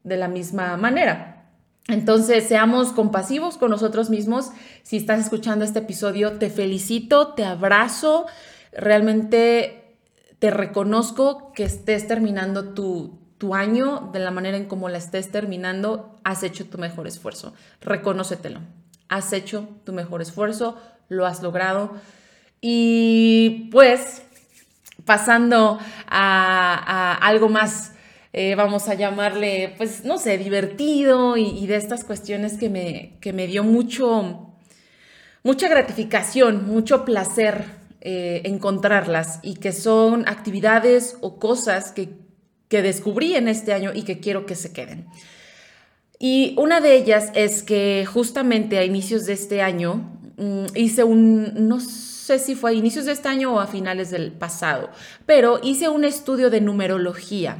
de 0.02 0.16
la 0.16 0.28
misma 0.28 0.78
manera. 0.78 1.50
Entonces, 1.86 2.44
seamos 2.44 2.92
compasivos 2.92 3.58
con 3.58 3.70
nosotros 3.70 4.08
mismos. 4.08 4.50
Si 4.82 4.96
estás 4.96 5.20
escuchando 5.20 5.62
este 5.62 5.80
episodio, 5.80 6.38
te 6.38 6.48
felicito, 6.48 7.34
te 7.34 7.44
abrazo, 7.44 8.24
realmente 8.72 9.98
te 10.38 10.50
reconozco 10.50 11.52
que 11.52 11.64
estés 11.64 12.08
terminando 12.08 12.72
tu, 12.72 13.25
tu 13.38 13.54
año, 13.54 14.10
de 14.12 14.18
la 14.18 14.30
manera 14.30 14.56
en 14.56 14.66
cómo 14.66 14.88
la 14.88 14.98
estés 14.98 15.30
terminando, 15.30 16.18
has 16.24 16.42
hecho 16.42 16.66
tu 16.66 16.78
mejor 16.78 17.06
esfuerzo. 17.06 17.54
Reconócetelo. 17.80 18.60
Has 19.08 19.32
hecho 19.32 19.68
tu 19.84 19.92
mejor 19.92 20.22
esfuerzo, 20.22 20.80
lo 21.08 21.26
has 21.26 21.42
logrado. 21.42 21.92
Y 22.60 23.68
pues, 23.70 24.22
pasando 25.04 25.78
a, 26.08 27.18
algo 27.20 27.48
más, 27.48 27.92
eh, 28.32 28.54
vamos 28.54 28.88
a 28.88 28.94
llamarle, 28.94 29.74
pues, 29.76 30.04
no 30.04 30.18
sé, 30.18 30.38
divertido 30.38 31.36
y, 31.36 31.66
de 31.66 31.76
estas 31.76 32.04
cuestiones 32.04 32.56
que 32.56 32.70
me, 32.70 33.18
que 33.20 33.32
me 33.32 33.46
dio 33.46 33.62
mucho, 33.62 34.54
mucha 35.42 35.68
gratificación, 35.68 36.66
mucho 36.66 37.04
placer 37.04 37.64
eh, 38.00 38.42
encontrarlas 38.44 39.40
y 39.42 39.54
que 39.56 39.72
son 39.72 40.28
actividades 40.28 41.18
o 41.20 41.38
cosas 41.38 41.92
que 41.92 42.25
que 42.68 42.82
descubrí 42.82 43.34
en 43.34 43.48
este 43.48 43.72
año 43.72 43.92
y 43.94 44.02
que 44.02 44.20
quiero 44.20 44.46
que 44.46 44.54
se 44.54 44.72
queden. 44.72 45.06
Y 46.18 46.54
una 46.58 46.80
de 46.80 46.94
ellas 46.96 47.30
es 47.34 47.62
que 47.62 48.06
justamente 48.06 48.78
a 48.78 48.84
inicios 48.84 49.26
de 49.26 49.34
este 49.34 49.60
año 49.60 50.18
mm, 50.36 50.66
hice 50.74 51.04
un, 51.04 51.68
no 51.68 51.80
sé 51.80 52.38
si 52.38 52.54
fue 52.54 52.70
a 52.70 52.74
inicios 52.74 53.04
de 53.04 53.12
este 53.12 53.28
año 53.28 53.54
o 53.54 53.60
a 53.60 53.66
finales 53.66 54.10
del 54.10 54.32
pasado, 54.32 54.90
pero 55.26 55.60
hice 55.62 55.88
un 55.88 56.04
estudio 56.04 56.50
de 56.50 56.60
numerología. 56.60 57.56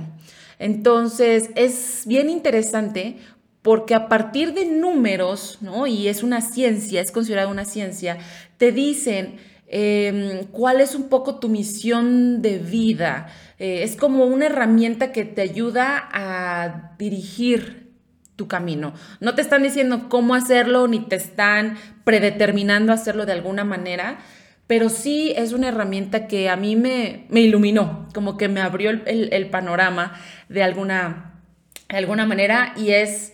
Entonces 0.59 1.51
es 1.55 2.05
bien 2.07 2.31
interesante 2.31 3.19
porque 3.61 3.95
a 3.95 4.09
partir 4.09 4.55
de 4.55 4.65
números, 4.65 5.59
¿no? 5.61 5.87
Y 5.87 6.09
es 6.09 6.23
una 6.23 6.41
ciencia, 6.41 7.01
es 7.01 7.11
considerada 7.11 7.49
una 7.49 7.65
ciencia, 7.65 8.17
te 8.59 8.73
dicen 8.73 9.37
Em, 9.69 10.45
cuál 10.53 10.81
es 10.81 10.95
un 10.95 11.09
poco 11.09 11.41
tu 11.41 11.49
misión 11.49 12.41
de 12.41 12.59
vida. 12.59 13.27
Eh, 13.59 13.83
es 13.83 13.97
como 13.97 14.25
una 14.25 14.47
herramienta 14.47 15.11
que 15.11 15.25
te 15.25 15.43
ayuda 15.43 16.09
a 16.13 16.93
dirigir 16.99 17.93
tu 18.37 18.47
camino. 18.47 18.93
No 19.21 19.35
te 19.35 19.43
están 19.43 19.63
diciendo 19.63 20.09
cómo 20.09 20.35
hacerlo 20.35 20.87
ni 20.87 21.01
te 21.01 21.17
están 21.17 21.77
predeterminando 22.05 22.93
hacerlo 22.93 23.27
de 23.27 23.33
alguna 23.33 23.65
manera, 23.65 24.19
pero 24.67 24.89
sí 24.89 25.33
es 25.37 25.53
una 25.53 25.69
herramienta 25.69 26.29
que 26.29 26.49
a 26.49 26.57
mí 26.57 26.77
me, 26.77 27.27
iluminó, 27.31 28.09
como 28.15 28.37
que 28.37 28.49
me 28.49 28.61
abrió 28.61 28.91
el, 28.91 29.51
panorama 29.51 30.13
de 30.49 30.63
alguna, 30.63 31.41
de 31.89 31.97
alguna 31.97 32.27
manera 32.27 32.75
y 32.77 32.91
es, 32.91 33.33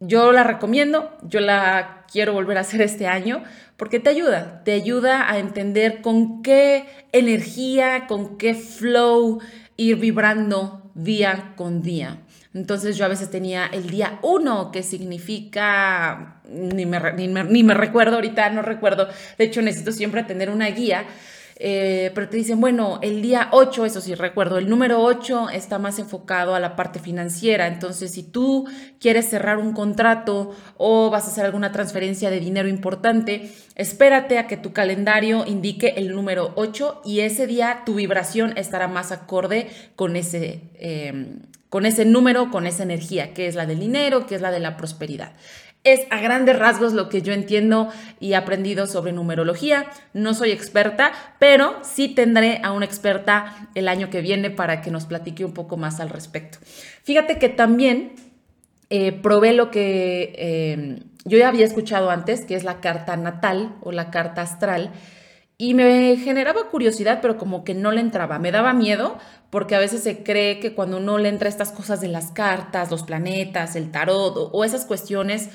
yo 0.00 0.30
la 0.30 0.44
recomiendo, 0.44 1.16
yo 1.22 1.40
la 1.40 2.04
quiero 2.10 2.34
volver 2.34 2.58
a 2.58 2.62
hacer 2.62 2.82
este 2.82 3.06
año 3.06 3.42
porque 3.76 4.00
te 4.00 4.10
ayuda, 4.10 4.62
te 4.64 4.72
ayuda 4.72 5.30
a 5.30 5.38
entender 5.38 6.00
con 6.00 6.42
qué 6.42 6.86
energía, 7.12 8.06
con 8.06 8.38
qué 8.38 8.54
flow 8.54 9.40
ir 9.76 9.96
vibrando 9.96 10.90
día 10.94 11.52
con 11.56 11.82
día. 11.82 12.18
Entonces 12.54 12.96
yo 12.96 13.04
a 13.04 13.08
veces 13.08 13.30
tenía 13.30 13.66
el 13.66 13.90
día 13.90 14.18
uno, 14.22 14.72
que 14.72 14.82
significa, 14.82 16.40
ni 16.50 16.86
me, 16.86 16.98
ni 17.12 17.28
ni 17.28 17.62
me 17.62 17.74
recuerdo 17.74 18.14
ahorita, 18.14 18.48
no 18.48 18.62
recuerdo, 18.62 19.08
de 19.36 19.44
hecho 19.44 19.60
necesito 19.60 19.92
siempre 19.92 20.22
tener 20.22 20.48
una 20.48 20.68
guía 20.68 21.04
eh, 21.58 22.12
pero 22.14 22.28
te 22.28 22.36
dicen, 22.36 22.60
bueno, 22.60 22.98
el 23.02 23.22
día 23.22 23.48
8, 23.52 23.86
eso 23.86 24.02
sí 24.02 24.14
recuerdo, 24.14 24.58
el 24.58 24.68
número 24.68 25.02
8 25.02 25.48
está 25.50 25.78
más 25.78 25.98
enfocado 25.98 26.54
a 26.54 26.60
la 26.60 26.76
parte 26.76 26.98
financiera. 26.98 27.66
Entonces, 27.66 28.12
si 28.12 28.22
tú 28.22 28.68
quieres 29.00 29.28
cerrar 29.28 29.56
un 29.56 29.72
contrato 29.72 30.54
o 30.76 31.08
vas 31.08 31.24
a 31.24 31.28
hacer 31.28 31.46
alguna 31.46 31.72
transferencia 31.72 32.28
de 32.28 32.40
dinero 32.40 32.68
importante, 32.68 33.50
espérate 33.74 34.38
a 34.38 34.46
que 34.46 34.58
tu 34.58 34.74
calendario 34.74 35.44
indique 35.46 35.94
el 35.96 36.14
número 36.14 36.52
8 36.56 37.00
y 37.04 37.20
ese 37.20 37.46
día 37.46 37.82
tu 37.86 37.94
vibración 37.94 38.52
estará 38.56 38.86
más 38.86 39.10
acorde 39.10 39.68
con 39.96 40.16
ese... 40.16 40.60
Eh, 40.74 41.36
con 41.68 41.84
ese 41.84 42.04
número, 42.04 42.50
con 42.50 42.64
esa 42.66 42.84
energía, 42.84 43.34
que 43.34 43.48
es 43.48 43.54
la 43.54 43.66
del 43.66 43.80
dinero, 43.80 44.26
que 44.26 44.36
es 44.36 44.40
la 44.40 44.52
de 44.52 44.60
la 44.60 44.76
prosperidad. 44.76 45.32
Es 45.86 46.00
a 46.10 46.20
grandes 46.20 46.58
rasgos 46.58 46.94
lo 46.94 47.08
que 47.08 47.22
yo 47.22 47.32
entiendo 47.32 47.90
y 48.18 48.32
he 48.32 48.36
aprendido 48.36 48.88
sobre 48.88 49.12
numerología. 49.12 49.86
No 50.14 50.34
soy 50.34 50.50
experta, 50.50 51.12
pero 51.38 51.76
sí 51.82 52.08
tendré 52.08 52.60
a 52.64 52.72
una 52.72 52.84
experta 52.84 53.68
el 53.76 53.86
año 53.86 54.10
que 54.10 54.20
viene 54.20 54.50
para 54.50 54.82
que 54.82 54.90
nos 54.90 55.06
platique 55.06 55.44
un 55.44 55.54
poco 55.54 55.76
más 55.76 56.00
al 56.00 56.08
respecto. 56.08 56.58
Fíjate 57.04 57.38
que 57.38 57.48
también 57.48 58.14
eh, 58.90 59.12
probé 59.12 59.52
lo 59.52 59.70
que 59.70 60.34
eh, 60.36 61.02
yo 61.24 61.38
ya 61.38 61.46
había 61.46 61.64
escuchado 61.64 62.10
antes, 62.10 62.44
que 62.44 62.56
es 62.56 62.64
la 62.64 62.80
carta 62.80 63.16
natal 63.16 63.76
o 63.80 63.92
la 63.92 64.10
carta 64.10 64.42
astral. 64.42 64.90
Y 65.56 65.74
me 65.74 66.16
generaba 66.16 66.68
curiosidad, 66.68 67.20
pero 67.22 67.38
como 67.38 67.62
que 67.62 67.74
no 67.74 67.92
le 67.92 68.00
entraba. 68.00 68.40
Me 68.40 68.50
daba 68.50 68.72
miedo 68.72 69.18
porque 69.50 69.76
a 69.76 69.78
veces 69.78 70.02
se 70.02 70.24
cree 70.24 70.58
que 70.58 70.74
cuando 70.74 70.96
uno 70.96 71.16
le 71.18 71.28
entra 71.28 71.48
estas 71.48 71.70
cosas 71.70 72.00
de 72.00 72.08
las 72.08 72.32
cartas, 72.32 72.90
los 72.90 73.04
planetas, 73.04 73.76
el 73.76 73.92
tarot 73.92 74.50
o 74.52 74.64
esas 74.64 74.84
cuestiones, 74.84 75.48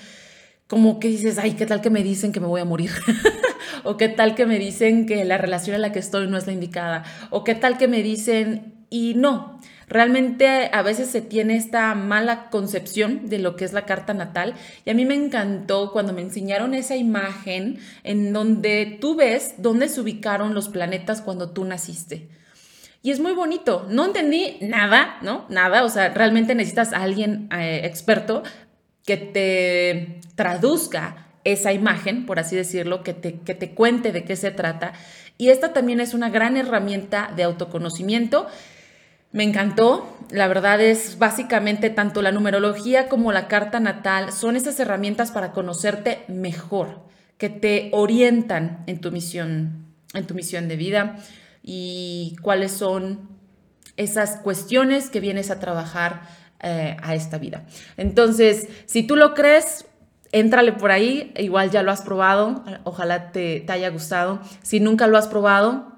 como 0.71 1.01
que 1.01 1.09
dices, 1.09 1.37
ay, 1.37 1.55
¿qué 1.55 1.65
tal 1.65 1.81
que 1.81 1.89
me 1.89 2.01
dicen 2.01 2.31
que 2.31 2.39
me 2.39 2.47
voy 2.47 2.61
a 2.61 2.65
morir? 2.65 2.91
o 3.83 3.97
qué 3.97 4.07
tal 4.07 4.35
que 4.35 4.45
me 4.45 4.57
dicen 4.57 5.05
que 5.05 5.25
la 5.25 5.37
relación 5.37 5.75
en 5.75 5.81
la 5.81 5.91
que 5.91 5.99
estoy 5.99 6.27
no 6.27 6.37
es 6.37 6.47
la 6.47 6.53
indicada, 6.53 7.03
o 7.29 7.43
qué 7.43 7.55
tal 7.55 7.77
que 7.77 7.89
me 7.89 8.01
dicen, 8.01 8.73
y 8.89 9.13
no, 9.15 9.59
realmente 9.89 10.69
a 10.71 10.81
veces 10.81 11.09
se 11.09 11.19
tiene 11.19 11.57
esta 11.57 11.93
mala 11.93 12.49
concepción 12.49 13.27
de 13.27 13.39
lo 13.39 13.57
que 13.57 13.65
es 13.65 13.73
la 13.73 13.85
carta 13.85 14.13
natal, 14.13 14.53
y 14.85 14.91
a 14.91 14.93
mí 14.93 15.03
me 15.03 15.13
encantó 15.13 15.91
cuando 15.91 16.13
me 16.13 16.21
enseñaron 16.21 16.73
esa 16.73 16.95
imagen 16.95 17.79
en 18.05 18.31
donde 18.31 18.97
tú 19.01 19.17
ves 19.17 19.55
dónde 19.57 19.89
se 19.89 19.99
ubicaron 19.99 20.53
los 20.53 20.69
planetas 20.69 21.21
cuando 21.21 21.49
tú 21.49 21.65
naciste. 21.65 22.29
Y 23.03 23.11
es 23.11 23.19
muy 23.19 23.33
bonito. 23.33 23.87
No 23.89 24.05
entendí 24.05 24.57
nada, 24.61 25.17
¿no? 25.23 25.47
Nada. 25.49 25.83
O 25.83 25.89
sea, 25.89 26.09
realmente 26.09 26.53
necesitas 26.53 26.93
a 26.93 27.01
alguien 27.01 27.49
eh, 27.51 27.81
experto 27.83 28.43
que 29.05 29.17
te 29.17 30.19
traduzca 30.35 31.27
esa 31.43 31.73
imagen, 31.73 32.25
por 32.25 32.39
así 32.39 32.55
decirlo, 32.55 33.03
que 33.03 33.13
te, 33.13 33.39
que 33.39 33.55
te 33.55 33.71
cuente 33.71 34.11
de 34.11 34.23
qué 34.23 34.35
se 34.35 34.51
trata. 34.51 34.93
Y 35.37 35.49
esta 35.49 35.73
también 35.73 35.99
es 35.99 36.13
una 36.13 36.29
gran 36.29 36.55
herramienta 36.57 37.31
de 37.35 37.43
autoconocimiento. 37.43 38.47
Me 39.31 39.43
encantó, 39.43 40.17
la 40.29 40.47
verdad 40.47 40.81
es 40.81 41.17
básicamente 41.17 41.89
tanto 41.89 42.21
la 42.21 42.31
numerología 42.31 43.07
como 43.07 43.31
la 43.31 43.47
carta 43.47 43.79
natal 43.79 44.33
son 44.33 44.55
esas 44.55 44.79
herramientas 44.79 45.31
para 45.31 45.53
conocerte 45.53 46.19
mejor, 46.27 46.99
que 47.37 47.49
te 47.49 47.89
orientan 47.93 48.83
en 48.87 48.99
tu 48.99 49.11
misión, 49.11 49.85
en 50.13 50.27
tu 50.27 50.35
misión 50.35 50.67
de 50.67 50.75
vida 50.75 51.15
y 51.63 52.35
cuáles 52.41 52.71
son 52.71 53.29
esas 53.95 54.37
cuestiones 54.37 55.09
que 55.09 55.21
vienes 55.21 55.49
a 55.49 55.59
trabajar 55.59 56.21
eh, 56.63 56.95
a 57.01 57.15
esta 57.15 57.37
vida. 57.37 57.63
Entonces, 57.97 58.67
si 58.85 59.01
tú 59.03 59.15
lo 59.15 59.33
crees, 59.33 59.85
éntrale 60.31 60.73
por 60.73 60.91
ahí, 60.91 61.33
igual 61.37 61.71
ya 61.71 61.81
lo 61.81 61.91
has 61.91 62.01
probado, 62.01 62.63
ojalá 62.83 63.31
te, 63.31 63.65
haya 63.67 63.89
gustado. 63.89 64.41
Si 64.61 64.79
nunca 64.79 65.07
lo 65.07 65.17
has 65.17 65.27
probado, 65.27 65.91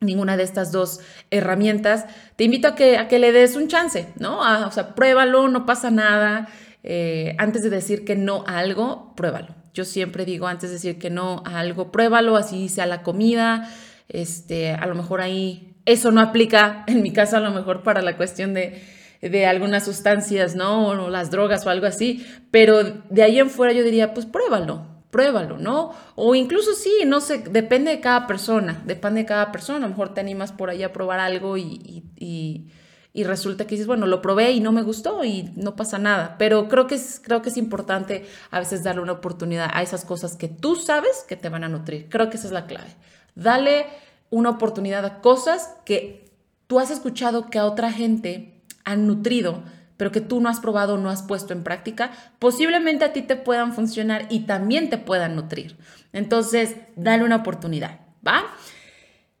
ninguna 0.00 0.36
de 0.36 0.42
estas 0.42 0.72
dos 0.72 1.00
herramientas, 1.30 2.06
te 2.36 2.44
invito 2.44 2.68
a 2.68 2.74
que, 2.74 2.98
a 2.98 3.06
que 3.06 3.18
le 3.18 3.32
des 3.32 3.56
un 3.56 3.68
chance, 3.68 4.08
¿no? 4.18 4.40
o 4.66 4.70
sea, 4.70 4.94
pruébalo, 4.94 5.48
no 5.48 5.66
pasa 5.66 5.90
nada. 5.90 6.48
Eh, 6.82 7.34
antes 7.38 7.62
de 7.62 7.70
decir 7.70 8.04
que 8.04 8.16
no 8.16 8.44
a 8.46 8.58
algo, 8.58 9.12
pruébalo. 9.16 9.54
Yo 9.74 9.84
siempre 9.84 10.24
digo, 10.24 10.46
antes 10.46 10.70
de 10.70 10.74
decir 10.74 10.98
que 10.98 11.10
no 11.10 11.42
a 11.44 11.60
algo, 11.60 11.92
pruébalo, 11.92 12.36
así 12.36 12.68
sea 12.68 12.86
la 12.86 13.02
comida, 13.02 13.70
este, 14.08 14.72
a 14.72 14.86
lo 14.86 14.94
mejor 14.94 15.20
ahí, 15.20 15.76
eso 15.84 16.10
no 16.10 16.20
aplica, 16.20 16.84
en 16.86 17.02
mi 17.02 17.12
caso 17.12 17.36
a 17.36 17.40
lo 17.40 17.50
mejor 17.50 17.82
para 17.82 18.02
la 18.02 18.16
cuestión 18.16 18.54
de 18.54 18.97
de 19.20 19.46
algunas 19.46 19.84
sustancias, 19.84 20.54
¿no? 20.54 20.88
O 20.88 21.10
las 21.10 21.30
drogas 21.30 21.66
o 21.66 21.70
algo 21.70 21.86
así, 21.86 22.26
pero 22.50 22.82
de 22.84 23.22
ahí 23.22 23.38
en 23.38 23.50
fuera 23.50 23.72
yo 23.72 23.82
diría, 23.82 24.14
pues 24.14 24.26
pruébalo, 24.26 24.86
pruébalo, 25.10 25.58
¿no? 25.58 25.92
O 26.14 26.34
incluso 26.34 26.74
sí, 26.74 26.92
no 27.06 27.20
sé, 27.20 27.38
depende 27.38 27.90
de 27.90 28.00
cada 28.00 28.26
persona, 28.26 28.82
depende 28.84 29.20
de 29.22 29.26
cada 29.26 29.50
persona, 29.50 29.78
a 29.78 29.88
lo 29.88 29.88
mejor 29.88 30.14
te 30.14 30.20
animas 30.20 30.52
por 30.52 30.70
ahí 30.70 30.82
a 30.82 30.92
probar 30.92 31.18
algo 31.18 31.56
y, 31.56 32.04
y, 32.16 32.70
y, 33.12 33.24
resulta 33.24 33.66
que 33.66 33.74
dices, 33.74 33.88
bueno, 33.88 34.06
lo 34.06 34.22
probé 34.22 34.52
y 34.52 34.60
no 34.60 34.70
me 34.70 34.82
gustó 34.82 35.24
y 35.24 35.50
no 35.56 35.74
pasa 35.74 35.98
nada, 35.98 36.36
pero 36.38 36.68
creo 36.68 36.86
que, 36.86 36.94
es, 36.94 37.20
creo 37.24 37.42
que 37.42 37.48
es 37.48 37.56
importante 37.56 38.26
a 38.50 38.60
veces 38.60 38.84
darle 38.84 39.02
una 39.02 39.12
oportunidad 39.12 39.70
a 39.72 39.82
esas 39.82 40.04
cosas 40.04 40.36
que 40.36 40.46
tú 40.46 40.76
sabes 40.76 41.24
que 41.26 41.34
te 41.34 41.48
van 41.48 41.64
a 41.64 41.68
nutrir, 41.68 42.08
creo 42.08 42.30
que 42.30 42.36
esa 42.36 42.46
es 42.46 42.52
la 42.52 42.66
clave, 42.66 42.94
dale 43.34 43.86
una 44.30 44.50
oportunidad 44.50 45.04
a 45.04 45.20
cosas 45.20 45.74
que 45.84 46.30
tú 46.68 46.78
has 46.78 46.90
escuchado 46.90 47.50
que 47.50 47.58
a 47.58 47.64
otra 47.64 47.90
gente 47.90 48.57
han 48.88 49.06
nutrido, 49.06 49.62
pero 49.96 50.10
que 50.10 50.20
tú 50.20 50.40
no 50.40 50.48
has 50.48 50.60
probado, 50.60 50.96
no 50.96 51.10
has 51.10 51.22
puesto 51.22 51.52
en 51.52 51.62
práctica, 51.62 52.10
posiblemente 52.38 53.04
a 53.04 53.12
ti 53.12 53.22
te 53.22 53.36
puedan 53.36 53.74
funcionar 53.74 54.26
y 54.30 54.40
también 54.40 54.88
te 54.90 54.96
puedan 54.96 55.36
nutrir. 55.36 55.76
Entonces, 56.12 56.76
dale 56.96 57.24
una 57.24 57.36
oportunidad, 57.36 58.00
¿va? 58.26 58.44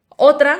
Otra 0.08 0.58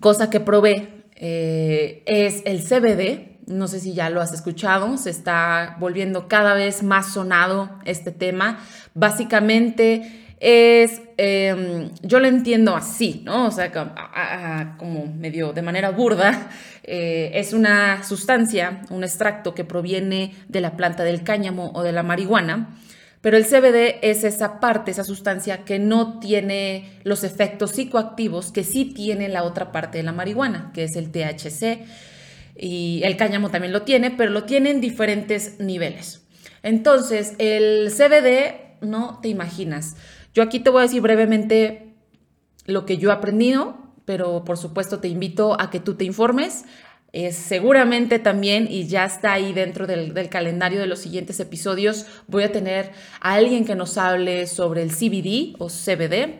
cosa 0.00 0.28
que 0.28 0.40
probé 0.40 1.04
eh, 1.14 2.02
es 2.06 2.42
el 2.46 2.62
CBD. 2.62 3.38
No 3.46 3.68
sé 3.68 3.80
si 3.80 3.94
ya 3.94 4.10
lo 4.10 4.20
has 4.20 4.32
escuchado, 4.32 4.96
se 4.98 5.10
está 5.10 5.76
volviendo 5.78 6.28
cada 6.28 6.54
vez 6.54 6.82
más 6.82 7.12
sonado 7.12 7.70
este 7.84 8.10
tema. 8.10 8.58
Básicamente 8.94 10.27
es, 10.40 11.00
em, 11.16 11.90
yo 12.02 12.20
lo 12.20 12.28
entiendo 12.28 12.76
así, 12.76 13.22
¿no? 13.24 13.46
O 13.46 13.50
sea, 13.50 13.72
como, 14.78 15.06
medio 15.06 15.52
de 15.52 15.62
manera 15.62 15.90
burda, 15.90 16.50
eh, 16.84 17.32
es 17.34 17.52
una 17.52 18.02
sustancia, 18.04 18.82
un 18.90 19.04
extracto 19.04 19.54
que 19.54 19.64
proviene 19.64 20.34
de 20.48 20.60
la 20.60 20.76
planta 20.76 21.04
del 21.04 21.24
cáñamo 21.24 21.72
o 21.74 21.82
de 21.82 21.92
la 21.92 22.02
marihuana, 22.02 22.78
pero 23.20 23.36
el 23.36 23.44
CBD 23.44 23.98
es 24.02 24.22
esa 24.22 24.60
parte, 24.60 24.92
esa 24.92 25.02
sustancia 25.02 25.64
que 25.64 25.80
no 25.80 26.20
tiene 26.20 26.92
los 27.02 27.24
efectos 27.24 27.72
psicoactivos 27.72 28.52
que 28.52 28.62
sí 28.62 28.84
tiene 28.84 29.28
la 29.28 29.42
otra 29.42 29.72
parte 29.72 29.98
de 29.98 30.04
la 30.04 30.12
marihuana, 30.12 30.70
que 30.72 30.84
es 30.84 30.94
el 30.94 31.10
THC. 31.10 31.84
Y 32.56 33.00
el 33.04 33.16
cáñamo 33.16 33.50
también 33.50 33.72
lo 33.72 33.82
tiene, 33.82 34.12
pero 34.12 34.30
lo 34.30 34.44
tiene 34.44 34.70
en 34.70 34.80
diferentes 34.80 35.58
niveles. 35.58 36.22
Entonces, 36.62 37.34
el 37.38 37.90
CBD, 37.90 38.86
no 38.86 39.18
te 39.20 39.28
imaginas, 39.28 39.96
yo 40.38 40.44
aquí 40.44 40.60
te 40.60 40.70
voy 40.70 40.78
a 40.78 40.82
decir 40.82 41.02
brevemente 41.02 41.96
lo 42.64 42.86
que 42.86 42.96
yo 42.96 43.10
he 43.10 43.12
aprendido, 43.12 43.76
pero 44.04 44.44
por 44.44 44.56
supuesto 44.56 45.00
te 45.00 45.08
invito 45.08 45.60
a 45.60 45.68
que 45.68 45.80
tú 45.80 45.94
te 45.94 46.04
informes. 46.04 46.64
seguramente 47.32 48.20
también, 48.20 48.68
y 48.70 48.86
ya 48.86 49.04
está 49.04 49.32
ahí 49.32 49.52
dentro 49.52 49.88
del, 49.88 50.28
calendario 50.28 50.78
de 50.78 50.86
los 50.86 51.00
siguientes 51.00 51.40
episodios, 51.40 52.06
voy 52.28 52.44
a 52.44 52.52
tener 52.52 52.92
a 53.20 53.32
alguien 53.32 53.64
que 53.64 53.74
nos 53.74 53.98
hable 53.98 54.46
sobre 54.46 54.82
el 54.82 54.90
CBD 54.90 55.56
o 55.58 55.66
CBD 55.66 56.38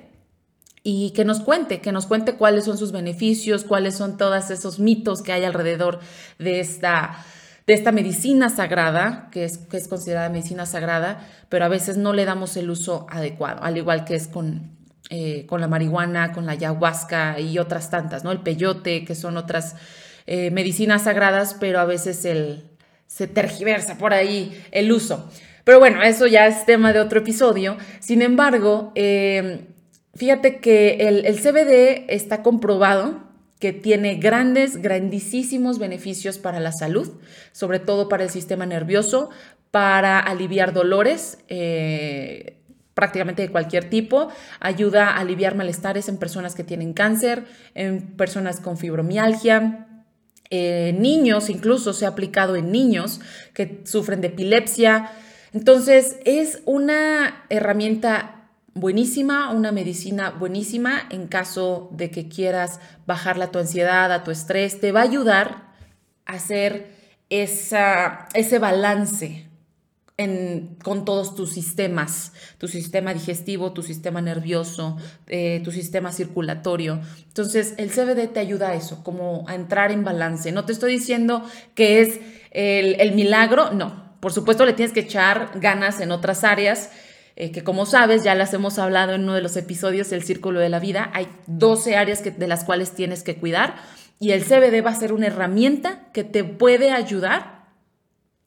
y 0.85 1.11
que 1.11 1.25
nos 1.25 1.40
cuente, 1.40 1.81
que 1.81 1.90
nos 1.90 2.07
cuente 2.07 2.37
cuáles 2.37 2.67
son 2.67 2.78
sus 2.78 2.93
beneficios, 2.93 3.64
cuáles 3.64 3.97
son 3.97 4.17
todos 4.17 4.49
esos 4.52 4.78
mitos 4.78 5.23
que 5.23 5.33
hay 5.33 5.43
alrededor 5.43 5.99
de 6.38 6.61
esta, 6.61 7.26
de 7.69 7.75
esta 7.75 7.93
medicina 7.93 8.49
sagrada, 8.49 9.29
que 9.31 9.45
es, 9.45 9.59
que 9.59 9.77
es 9.77 9.89
considerada 9.89 10.31
medicina 10.31 10.65
sagrada, 10.65 11.29
pero 11.51 11.67
a 11.67 11.69
veces 11.69 11.99
no 11.99 12.15
le 12.15 12.25
damos 12.25 12.57
el 12.57 12.71
uso 12.71 13.07
adecuado, 13.11 13.63
al 13.63 13.77
igual 13.77 14.07
que 14.07 14.15
es 14.15 14.27
con, 14.27 14.71
eh, 15.11 15.45
con 15.47 15.61
la 15.61 15.69
marihuana, 15.69 16.33
con 16.33 16.47
la 16.47 16.53
ayahuasca 16.53 17.39
y 17.39 17.59
otras 17.59 17.91
tantas, 17.91 18.25
¿no? 18.25 18.33
El 18.33 18.41
peyote, 18.41 19.05
que 19.05 19.15
son 19.15 19.37
otras 19.37 19.77
eh, 20.27 20.51
medicinas 20.51 21.03
sagradas, 21.03 21.59
pero 21.61 21.79
a 21.79 21.85
veces 21.85 22.25
el, 22.25 22.65
se 23.07 23.27
tergiversa 23.27 23.99
por 23.99 24.15
ahí 24.15 24.59
el 24.71 24.91
uso. 24.91 25.31
Pero 25.65 25.79
bueno, 25.79 26.03
eso 26.03 26.27
ya 26.27 26.47
es 26.47 26.65
tema 26.65 26.95
de 26.95 27.01
otro 27.01 27.19
episodio. 27.19 27.77
Sin 28.01 28.23
embargo, 28.23 28.93
eh, 28.95 29.67
fíjate 30.15 30.61
que 30.61 31.07
el, 31.07 31.27
el 31.27 31.39
CBD 31.39 32.07
está 32.09 32.43
comprobado 32.43 33.28
que 33.59 33.73
tiene 33.73 34.17
grandes, 34.17 34.81
grandísimos 34.81 35.79
beneficios 35.79 36.38
para 36.38 36.61
la 36.61 36.73
salud, 36.73 37.11
sobre 37.53 37.79
todo 37.79 38.09
para 38.09 38.25
el 38.25 38.31
sistema 38.31 38.67
nervioso, 38.67 39.31
para 39.71 40.18
aliviar 40.18 40.73
dolores. 40.73 41.38
Eh, 41.49 42.55
prácticamente 42.94 43.42
de 43.42 43.51
cualquier 43.51 43.88
tipo, 43.88 44.29
ayuda 44.59 45.11
a 45.11 45.18
aliviar 45.18 45.55
malestares 45.55 46.09
en 46.09 46.16
personas 46.16 46.57
que 46.57 46.64
tienen 46.64 46.94
cáncer, 46.94 47.44
en 47.77 48.16
personas 48.16 48.59
con 48.59 48.77
fibromialgia, 48.77 49.87
niños, 50.51 51.49
incluso 51.49 51.92
se 51.92 52.07
ha 52.07 52.09
aplicado 52.09 52.57
en 52.57 52.73
niños 52.73 53.21
que 53.55 53.83
sufren 53.85 54.21
de 54.21 54.29
epilepsia. 54.29 55.12
Entonces 55.53 56.18
es 56.25 56.62
una 56.64 57.44
herramienta 57.51 58.38
buenísima, 58.81 59.51
una 59.51 59.73
medicina 59.73 60.31
buenísima 60.31 61.03
en 61.11 61.27
caso 61.27 61.88
de 61.93 62.11
que 62.11 62.29
quieras 62.29 62.81
bajarle 63.07 63.45
a 63.45 63.51
tu 63.51 63.59
ansiedad, 63.59 64.12
a 64.12 64.25
tu 64.25 64.31
estrés. 64.31 64.81
Te 64.81 64.93
va 64.93 65.01
a 65.01 65.05
ayudar 65.05 65.73
a 66.27 66.35
hacer 66.35 66.95
esa, 67.31 68.29
ese 68.35 68.59
balance 68.59 69.47
con 70.83 71.05
todos 71.05 71.37
tus 71.37 71.53
sistemas, 71.53 72.33
tu 72.59 72.67
sistema 72.67 73.14
digestivo, 73.14 73.73
tu 73.73 73.85
sistema 73.85 74.21
nervioso, 74.21 74.97
eh, 75.29 75.61
tu 75.62 75.71
sistema 75.71 76.11
circulatorio. 76.11 77.01
Entonces, 77.29 77.75
el 77.77 77.91
CBD 77.91 78.27
te 78.27 78.41
ayuda 78.41 78.71
a 78.71 78.75
eso, 78.75 79.05
como 79.05 79.45
a 79.47 79.55
entrar 79.55 79.93
en 79.93 80.03
balance. 80.03 80.51
No 80.51 80.64
te 80.64 80.73
estoy 80.73 80.93
diciendo 80.93 81.45
que 81.77 82.01
es 82.01 82.21
el 82.51 83.14
milagro, 83.14 83.71
no. 83.73 84.09
Por 84.19 84.33
supuesto, 84.33 84.67
le 84.67 84.73
tienes 84.73 84.93
que 84.93 85.01
echar 85.01 85.53
ganas 85.61 86.01
en 86.01 86.11
otras 86.11 86.43
áreas 86.43 86.91
eh, 87.40 87.53
que 87.53 87.62
como 87.62 87.87
sabes, 87.87 88.24
ya 88.24 88.35
las 88.35 88.53
hemos 88.53 88.81
hablado 88.81 89.12
en 89.12 89.22
uno 89.22 89.35
de 89.35 89.42
los 89.42 89.57
episodios 89.57 90.11
del 90.11 90.24
Círculo 90.24 90.59
de 90.59 90.68
la 90.68 90.81
Vida, 90.81 91.09
hay 91.14 91.29
12 91.46 91.96
áreas 91.96 92.24
de 92.24 92.48
las 92.48 92.64
cuales 92.64 92.90
tienes 92.90 93.22
que 93.22 93.37
cuidar 93.37 93.77
y 94.18 94.33
el 94.33 94.42
CBD 94.42 94.85
va 94.85 94.90
a 94.90 94.96
ser 94.96 95.12
una 95.12 95.29
herramienta 95.29 96.11
que 96.12 96.24
te 96.24 96.42
puede 96.42 96.90
ayudar. 96.90 97.68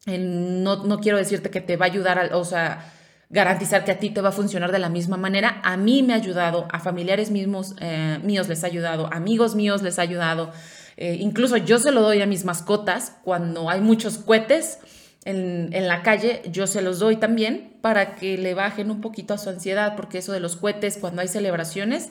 no, 0.05 0.83
no, 0.83 0.99
quiero 0.99 1.17
decirte 1.17 1.49
que 1.49 1.61
te 1.61 1.77
va 1.77 1.85
a 1.85 1.89
ayudar, 1.89 2.31
o 2.33 2.43
sea, 2.43 2.91
garantizar 3.29 3.85
que 3.85 3.91
a 3.91 3.97
ti 3.97 4.09
te 4.09 4.19
va 4.19 4.29
a 4.29 4.33
funcionar 4.33 4.73
de 4.73 4.79
la 4.79 4.89
misma 4.89 5.15
manera. 5.15 5.61
A 5.63 5.77
mí 5.77 6.03
me 6.03 6.11
ha 6.11 6.17
ayudado, 6.17 6.67
a 6.69 6.81
familiares 6.81 7.31
mismos, 7.31 7.75
eh, 7.79 8.19
míos 8.23 8.49
les 8.49 8.65
ha 8.65 8.67
ayudado, 8.67 9.07
amigos 9.13 9.55
míos 9.55 9.81
les 9.81 9.99
ha 9.99 10.01
ayudado. 10.01 10.51
Eh, 10.97 11.15
incluso 11.21 11.55
yo 11.55 11.79
se 11.79 11.93
lo 11.93 12.01
doy 12.01 12.21
a 12.21 12.25
mis 12.25 12.43
mascotas 12.43 13.15
cuando 13.23 13.69
hay 13.69 13.79
muchos 13.79 14.17
cohetes 14.17 14.79
en, 15.23 15.87
la 15.87 16.01
calle, 16.01 16.41
yo 16.51 16.67
se 16.67 16.81
los 16.81 16.99
doy 16.99 17.15
también 17.15 17.70
para 17.81 18.15
que 18.15 18.37
le 18.37 18.53
bajen 18.53 18.91
un 18.91 19.01
poquito 19.01 19.33
a 19.33 19.37
su 19.37 19.49
ansiedad, 19.49 19.95
porque 19.95 20.19
eso 20.19 20.31
de 20.31 20.39
los 20.39 20.55
cohetes 20.55 20.97
cuando 20.97 21.21
hay 21.21 21.27
celebraciones 21.27 22.09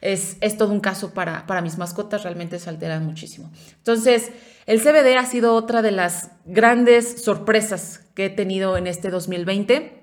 es, 0.00 0.36
es 0.40 0.56
todo 0.56 0.72
un 0.72 0.80
caso 0.80 1.14
para, 1.14 1.46
para 1.46 1.62
mis 1.62 1.78
mascotas, 1.78 2.24
realmente 2.24 2.58
se 2.58 2.68
alteran 2.68 3.06
muchísimo. 3.06 3.50
Entonces, 3.78 4.30
el 4.66 4.80
CBD 4.80 5.16
ha 5.16 5.26
sido 5.26 5.54
otra 5.54 5.82
de 5.82 5.92
las 5.92 6.30
grandes 6.44 7.22
sorpresas 7.22 8.00
que 8.14 8.26
he 8.26 8.30
tenido 8.30 8.76
en 8.76 8.86
este 8.86 9.10
2020. 9.10 10.00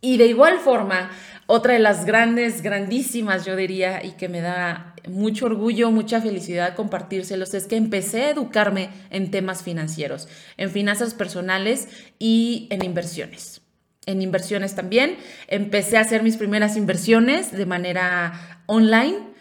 Y 0.00 0.18
de 0.18 0.26
igual 0.26 0.58
forma, 0.58 1.10
otra 1.46 1.74
de 1.74 1.78
las 1.78 2.04
grandes, 2.04 2.62
grandísimas, 2.62 3.44
yo 3.44 3.56
diría, 3.56 4.04
y 4.04 4.12
que 4.12 4.28
me 4.28 4.40
da 4.40 4.94
mucho 5.08 5.46
orgullo, 5.46 5.90
mucha 5.90 6.20
felicidad 6.20 6.74
compartírselos, 6.74 7.54
es 7.54 7.66
que 7.66 7.76
empecé 7.76 8.24
a 8.24 8.30
educarme 8.30 8.90
en 9.10 9.30
temas 9.30 9.62
financieros, 9.62 10.28
en 10.56 10.70
finanzas 10.70 11.14
personales 11.14 11.88
y 12.18 12.68
en 12.70 12.84
inversiones. 12.84 13.63
En 14.06 14.22
inversiones 14.22 14.74
también. 14.74 15.16
Empecé 15.48 15.96
a 15.96 16.00
hacer 16.00 16.22
mis 16.22 16.36
primeras 16.36 16.76
inversiones 16.76 17.52
de 17.52 17.66
manera 17.66 18.62
online. 18.66 19.34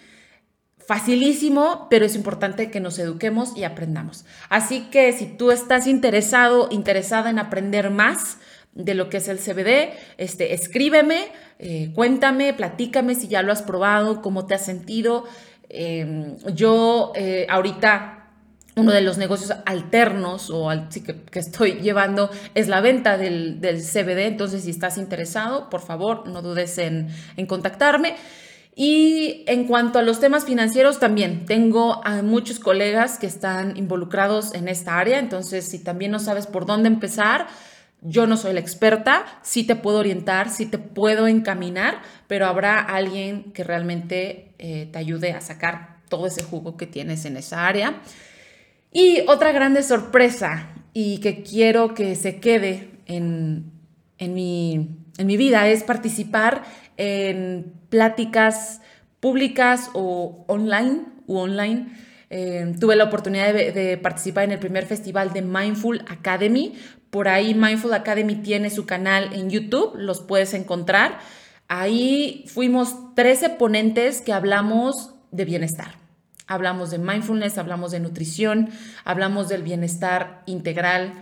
Facilísimo, 0.86 1.88
pero 1.90 2.06
es 2.06 2.16
importante 2.16 2.70
que 2.70 2.80
nos 2.80 3.00
eduquemos 3.00 3.56
y 3.56 3.64
aprendamos. 3.64 4.26
Así 4.50 4.90
que 4.92 5.14
si 5.14 5.26
tú 5.26 5.52
estás 5.52 5.88
interesado, 5.88 6.68
interesada 6.72 7.30
en 7.30 7.40
aprender 7.40 7.90
más, 7.90 8.38
de 8.74 8.96
lo 8.96 9.10
que 9.10 9.18
es 9.18 9.28
el 9.28 9.38
CBD, 9.38 9.94
este, 10.18 10.54
escríbeme, 10.54 11.28
eh, 11.60 11.92
cuéntame, 11.94 12.54
platícame 12.54 13.16
si 13.16 13.28
ya 13.28 13.44
lo 13.44 13.52
has 13.52 13.62
probado, 13.62 14.22
cómo 14.22 14.46
te 14.46 14.56
has 14.56 14.66
sentido. 14.66 15.26
Em, 15.70 16.38
yo 16.54 17.14
eh, 17.16 17.46
ahorita 17.50 18.23
uno 18.76 18.92
de 18.92 19.02
los 19.02 19.18
negocios 19.18 19.54
alternos 19.66 20.50
o 20.50 20.70
que, 21.32 21.40
estoy 21.40 21.74
llevando 21.82 22.30
es 22.56 22.68
la 22.68 22.82
venta 22.82 23.18
del, 23.18 23.60
CBD. 23.62 24.28
Entonces, 24.28 24.64
si 24.64 24.72
estás 24.72 24.98
interesado, 24.98 25.70
por 25.70 25.82
favor, 25.82 26.28
no 26.28 26.42
dudes 26.42 26.78
en, 26.78 27.10
en, 27.38 27.46
contactarme. 27.46 28.16
Y 28.76 29.44
en 29.48 29.68
cuanto 29.68 30.00
a 30.00 30.02
los 30.02 30.20
temas 30.20 30.46
financieros, 30.46 31.00
también 31.00 31.46
tengo 31.46 32.02
a 32.04 32.24
muchos 32.24 32.60
colegas 32.60 33.20
que 33.20 33.28
están 33.28 33.78
involucrados 33.78 34.56
en 34.56 34.68
esta 34.68 34.98
área. 34.98 35.20
Entonces, 35.20 35.70
si 35.70 35.84
también 35.84 36.12
no 36.12 36.18
sabes 36.18 36.48
por 36.48 36.66
dónde 36.66 36.88
empezar, 36.88 37.48
yo 38.02 38.28
no 38.28 38.36
soy 38.36 38.54
la 38.54 38.60
experta, 38.60 39.26
sí 39.44 39.66
te 39.66 39.76
puedo 39.76 40.00
orientar, 40.00 40.50
sí 40.50 40.66
te 40.66 40.78
puedo 40.78 41.28
encaminar, 41.28 42.02
pero 42.28 42.48
habrá 42.48 42.80
alguien 42.80 43.54
que 43.54 43.64
realmente 43.64 44.54
eh, 44.60 44.90
te 44.92 45.00
ayude 45.00 45.32
a 45.32 45.40
sacar 45.40 46.00
todo 46.10 46.28
ese 46.28 46.44
jugo 46.44 46.76
que 46.76 46.86
tienes 46.86 47.26
en 47.26 47.38
esa 47.38 47.66
área. 47.66 48.02
Y 48.94 49.24
otra 49.28 49.52
grande 49.52 49.84
sorpresa 49.84 50.70
y 50.94 51.18
que 51.20 51.44
quiero 51.44 51.94
que 51.94 52.16
se 52.16 52.40
quede 52.40 52.92
en, 53.08 53.72
mi, 54.20 54.90
en 55.18 55.28
mi 55.28 55.38
vida 55.38 55.68
es 55.68 55.84
participar 55.84 56.64
en 56.98 57.74
pláticas 57.90 58.82
públicas 59.20 59.90
o 59.94 60.46
online 60.48 61.14
online. 61.28 61.88
Eh, 62.30 62.74
tuve 62.80 62.96
la 62.96 63.06
oportunidad 63.06 63.54
de, 63.54 63.98
participar 63.98 64.46
en 64.46 64.52
el 64.54 64.60
primer 64.60 64.86
festival 64.86 65.34
de 65.34 65.42
Mindful 65.42 66.04
Academy. 66.08 66.74
Por 67.10 67.28
ahí 67.28 67.54
Mindful 67.54 67.94
Academy 67.94 68.36
tiene 68.36 68.70
su 68.70 68.86
canal 68.86 69.34
en 69.34 69.50
YouTube, 69.50 69.94
los 69.96 70.22
puedes 70.22 70.54
encontrar. 70.54 71.20
Ahí 71.68 72.46
fuimos 72.48 73.14
13 73.16 73.52
ponentes 73.52 74.22
que 74.22 74.34
hablamos 74.34 75.14
de 75.32 75.46
bienestar. 75.46 76.03
Hablamos 76.48 76.92
de 76.92 76.98
mindfulness, 76.98 77.58
hablamos 77.58 77.92
de 77.92 78.00
nutrición, 78.00 78.70
hablamos 79.06 79.50
del 79.50 79.64
bienestar 79.64 80.44
integral 80.46 81.14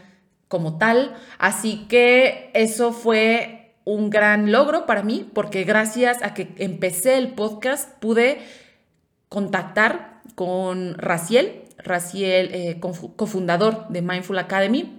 como 0.47 0.77
tal. 0.77 1.15
Así 1.37 1.85
que 1.87 2.51
eso 2.53 2.91
fue 2.91 3.73
un 3.85 4.09
gran 4.09 4.51
logro 4.51 4.85
para 4.85 5.03
mí 5.03 5.29
porque 5.33 5.63
gracias 5.63 6.21
a 6.21 6.33
que 6.33 6.53
empecé 6.57 7.17
el 7.17 7.29
podcast 7.29 7.89
pude 7.99 8.39
contactar 9.29 10.21
con 10.35 10.95
Raciel, 10.95 11.63
Raciel, 11.77 12.49
eh, 12.53 12.79
cofundador 12.79 13.87
de 13.89 14.01
Mindful 14.01 14.37
Academy. 14.37 14.97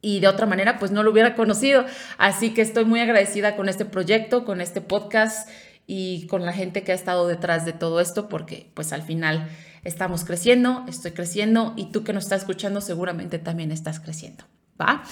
Y 0.00 0.20
de 0.20 0.28
otra 0.28 0.46
manera, 0.46 0.78
pues 0.78 0.92
no 0.92 1.02
lo 1.02 1.10
hubiera 1.10 1.34
conocido. 1.34 1.84
Así 2.18 2.54
que 2.54 2.62
estoy 2.62 2.84
muy 2.84 3.00
agradecida 3.00 3.56
con 3.56 3.68
este 3.68 3.84
proyecto, 3.84 4.44
con 4.44 4.60
este 4.60 4.80
podcast 4.80 5.48
y 5.90 6.26
con 6.26 6.44
la 6.44 6.52
gente 6.52 6.84
que 6.84 6.92
ha 6.92 6.94
estado 6.94 7.26
detrás 7.26 7.64
de 7.64 7.72
todo 7.72 7.98
esto, 7.98 8.28
porque 8.28 8.70
pues 8.74 8.92
al 8.92 9.02
final 9.02 9.48
estamos 9.84 10.22
creciendo, 10.22 10.84
estoy 10.86 11.12
creciendo 11.12 11.72
y 11.76 11.86
tú 11.86 12.04
que 12.04 12.12
nos 12.12 12.24
estás 12.24 12.42
escuchando 12.42 12.82
seguramente 12.82 13.38
también 13.38 13.72
estás 13.72 13.98
creciendo, 13.98 14.44
¿va? 14.78 15.02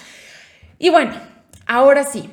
Y 0.78 0.90
bueno, 0.90 1.14
ahora 1.66 2.04
sí, 2.04 2.28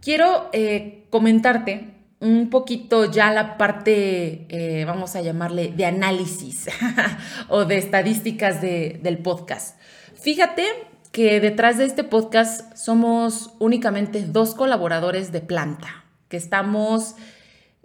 quiero 0.00 0.48
eh, 0.52 1.06
comentarte 1.10 1.92
un 2.20 2.50
poquito 2.50 3.10
ya 3.10 3.32
la 3.32 3.58
parte, 3.58 4.46
eh, 4.48 4.84
vamos 4.84 5.16
a 5.16 5.20
llamarle, 5.20 5.72
de 5.76 5.84
análisis 5.84 6.68
o 7.48 7.64
de 7.64 7.78
estadísticas 7.78 8.62
del 8.62 9.18
podcast. 9.18 9.76
Fíjate 10.14 10.64
que 11.10 11.40
detrás 11.40 11.78
de 11.78 11.86
este 11.86 12.04
podcast 12.04 12.76
somos 12.76 13.54
únicamente 13.58 14.24
dos 14.24 14.54
colaboradores 14.54 15.32
de 15.32 15.40
planta, 15.40 16.04
que 16.28 16.36
estamos 16.36 17.16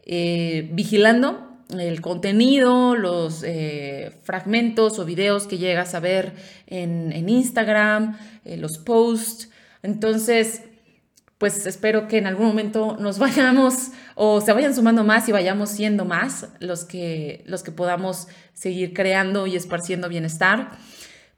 eh, 0.08 0.68
vigilando 0.72 1.44
el 1.78 2.02
contenido, 2.02 2.96
los 2.96 3.44
fragmentos 4.24 4.98
o 4.98 5.06
videos 5.06 5.46
que 5.48 5.60
llegas 5.60 5.94
a 5.94 6.00
ver 6.00 6.34
en, 6.66 7.28
Instagram, 7.30 8.18
los 8.46 8.78
posts. 8.78 9.50
Entonces, 9.84 10.64
pues 11.38 11.68
espero 11.68 12.08
que 12.08 12.18
en 12.18 12.28
algún 12.28 12.48
momento 12.48 12.98
nos 13.00 13.20
vayamos 13.20 13.92
o 14.16 14.42
se 14.42 14.54
vayan 14.54 14.74
sumando 14.74 15.04
más 15.04 15.28
y 15.30 15.32
vayamos 15.32 15.70
siendo 15.70 16.06
más 16.06 16.48
los 16.60 16.86
que, 16.86 17.44
los 17.46 17.64
que 17.64 17.72
podamos 17.72 18.28
seguir 18.54 18.94
creando 18.94 19.48
y 19.48 19.56
esparciendo 19.56 20.10
bienestar. 20.10 20.72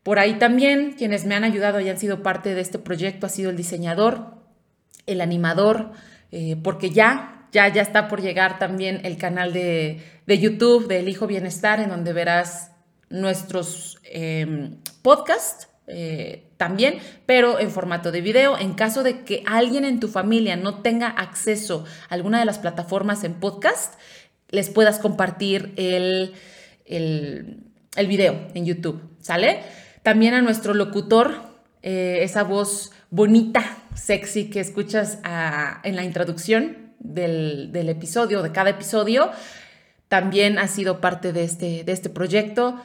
Por 0.04 0.20
ahí 0.20 0.40
también 0.40 0.94
quienes 0.98 1.26
me 1.26 1.36
han 1.36 1.44
ayudado 1.44 1.80
y 1.82 1.90
han 1.90 2.00
sido 2.00 2.24
parte 2.24 2.56
de 2.56 2.62
este 2.62 2.80
proyecto 2.80 3.26
ha 3.26 3.30
sido 3.30 3.50
el 3.50 3.58
diseñador, 3.58 4.36
el 5.06 5.22
animador, 5.22 5.92
eh, 6.32 6.56
porque 6.64 6.92
ya, 6.92 7.39
ya, 7.52 7.68
ya 7.68 7.82
está 7.82 8.08
por 8.08 8.22
llegar 8.22 8.60
también 8.60 9.02
el 9.04 9.18
canal 9.18 9.54
de, 9.54 10.02
YouTube 10.28 10.88
de 10.88 11.00
El 11.00 11.10
Hijo 11.10 11.28
Bienestar, 11.28 11.80
en 11.80 11.90
donde 11.90 12.14
verás 12.14 12.72
nuestros 13.10 14.00
eh, 14.04 14.72
podcasts 15.02 15.70
eh, 15.88 16.52
también, 16.58 17.00
pero 17.26 17.60
en 17.60 17.72
formato 17.72 18.12
de 18.12 18.22
video. 18.22 18.58
En 18.58 18.74
caso 18.74 19.02
de 19.02 19.24
que 19.24 19.44
alguien 19.48 19.86
en 19.86 20.00
tu 20.00 20.08
familia 20.08 20.56
no 20.56 20.82
tenga 20.82 21.08
acceso 21.08 21.86
a 22.10 22.14
alguna 22.14 22.40
de 22.40 22.46
las 22.46 22.60
plataformas 22.60 23.24
en 23.24 23.34
podcast, 23.34 23.96
les 24.50 24.70
puedas 24.70 25.00
compartir 25.00 25.74
el, 25.78 26.34
el, 26.86 28.08
video 28.08 28.48
en 28.54 28.66
YouTube, 28.66 29.02
¿sale? 29.20 29.62
También 30.04 30.36
a 30.36 30.42
nuestro 30.42 30.76
locutor, 30.76 31.42
eh, 31.82 32.20
esa 32.22 32.44
voz 32.44 32.92
bonita, 33.10 33.78
sexy 33.96 34.50
que 34.50 34.60
escuchas 34.60 35.20
ah, 35.24 35.82
en 35.84 35.96
la 35.96 36.04
introducción 36.04 36.89
del, 37.00 37.72
del, 37.72 37.90
episodio, 37.90 38.42
de 38.44 38.52
cada 38.52 38.72
episodio, 38.72 39.32
también 40.08 40.58
ha 40.60 40.68
sido 40.68 41.02
parte 41.02 41.34
de 41.34 41.44
este, 41.44 41.84
de 41.84 41.92
este 41.92 42.10
proyecto. 42.10 42.80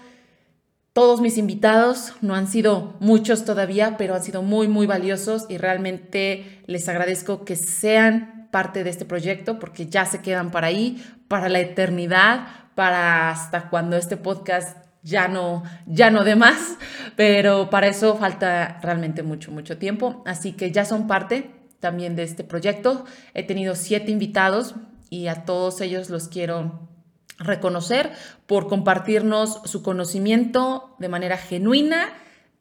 Todos 0.93 1.21
mis 1.21 1.39
invitados, 1.39 2.13
no 2.21 2.35
han 2.35 2.47
sido 2.47 2.95
muchos 3.01 3.45
todavía, 3.45 3.97
pero 3.97 4.15
han 4.15 4.23
sido 4.23 4.43
muy, 4.43 4.69
muy 4.69 4.87
valiosos 4.87 5.47
y 5.49 5.59
realmente 5.59 6.63
les 6.67 6.89
agradezco 6.89 7.45
que 7.45 7.57
sean 7.57 8.49
parte 8.53 8.85
de 8.85 8.91
este 8.91 9.05
proyecto 9.05 9.59
porque 9.59 9.87
ya 9.87 10.05
se 10.05 10.23
quedan 10.23 10.53
para 10.53 10.69
ahí, 10.69 11.05
para 11.27 11.49
la 11.49 11.59
eternidad, 11.59 12.47
para 12.77 13.31
hasta 13.31 13.69
cuando 13.71 13.97
este 13.97 14.17
podcast 14.17 14.79
ya 15.03 15.29
no, 15.29 15.65
ya 15.87 16.11
no 16.11 16.25
de 16.25 16.37
más, 16.37 16.79
pero 17.17 17.69
para 17.71 17.89
eso 17.89 18.17
falta 18.17 18.79
realmente 18.83 19.23
mucho, 19.23 19.51
mucho 19.53 19.77
tiempo. 19.77 20.23
Así 20.27 20.53
que 20.53 20.73
ya 20.73 20.85
son 20.85 21.07
parte 21.07 21.51
también 21.85 22.17
de 22.17 22.23
este 22.23 22.45
proyecto. 22.45 23.05
He 23.35 23.43
tenido 23.43 23.75
siete 23.75 24.11
invitados 24.11 24.75
y 25.11 25.27
a 25.27 25.45
todos 25.45 25.83
ellos 25.83 26.09
los 26.09 26.29
quiero 26.29 26.89
reconocer 27.37 28.11
por 28.47 28.69
compartirnos 28.69 29.61
su 29.67 29.83
conocimiento 29.83 30.97
de 30.99 31.11
manera 31.11 31.37
genuina 31.37 32.09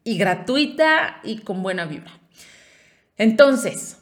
y 0.04 0.18
gratuita 0.18 1.20
y 1.24 1.38
con 1.38 1.62
buena 1.62 1.86
vibra. 1.86 2.20
Entonces, 3.16 3.96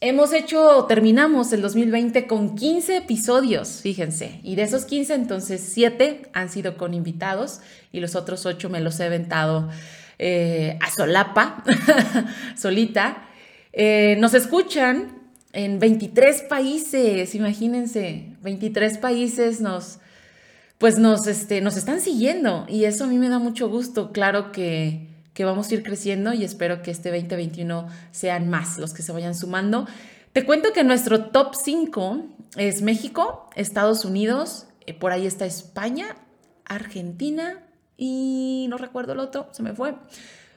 hemos 0.00 0.32
hecho, 0.32 0.86
terminamos 0.88 1.52
el 1.52 1.62
2020 1.62 2.26
con 2.26 2.56
15 2.56 2.96
episodios, 2.96 3.80
fíjense, 3.80 4.40
y 4.42 4.56
de 4.56 4.62
esos 4.62 4.86
15, 4.86 5.14
entonces 5.14 5.60
7 5.72 6.30
han 6.32 6.48
sido 6.48 6.76
con 6.76 6.94
invitados 6.94 7.60
y 7.92 8.00
los 8.00 8.16
otros 8.16 8.44
8 8.44 8.68
me 8.70 8.80
los 8.80 8.98
he 8.98 9.04
aventado 9.04 9.70
eh, 10.18 10.80
a 10.80 10.90
solapa, 10.90 11.62
solita. 12.56 13.28
Eh, 13.76 14.14
nos 14.20 14.34
escuchan 14.34 15.18
en 15.52 15.80
23 15.80 16.42
países, 16.42 17.34
imagínense, 17.34 18.36
23 18.40 18.98
países 18.98 19.60
nos, 19.60 19.98
pues 20.78 20.98
nos, 20.98 21.26
este, 21.26 21.60
nos 21.60 21.76
están 21.76 22.00
siguiendo 22.00 22.66
y 22.68 22.84
eso 22.84 23.02
a 23.02 23.06
mí 23.08 23.18
me 23.18 23.28
da 23.28 23.40
mucho 23.40 23.68
gusto. 23.68 24.12
Claro 24.12 24.52
que, 24.52 25.08
que 25.34 25.44
vamos 25.44 25.70
a 25.70 25.74
ir 25.74 25.82
creciendo 25.82 26.32
y 26.32 26.44
espero 26.44 26.82
que 26.82 26.92
este 26.92 27.10
2021 27.10 27.88
sean 28.12 28.48
más 28.48 28.78
los 28.78 28.94
que 28.94 29.02
se 29.02 29.10
vayan 29.10 29.34
sumando. 29.34 29.88
Te 30.32 30.44
cuento 30.44 30.72
que 30.72 30.84
nuestro 30.84 31.26
top 31.26 31.56
5 31.56 32.26
es 32.56 32.80
México, 32.80 33.50
Estados 33.56 34.04
Unidos, 34.04 34.68
eh, 34.86 34.94
por 34.94 35.10
ahí 35.10 35.26
está 35.26 35.46
España, 35.46 36.16
Argentina 36.64 37.64
y 37.96 38.66
no 38.70 38.78
recuerdo 38.78 39.14
el 39.14 39.18
otro, 39.18 39.48
se 39.50 39.64
me 39.64 39.74
fue. 39.74 39.96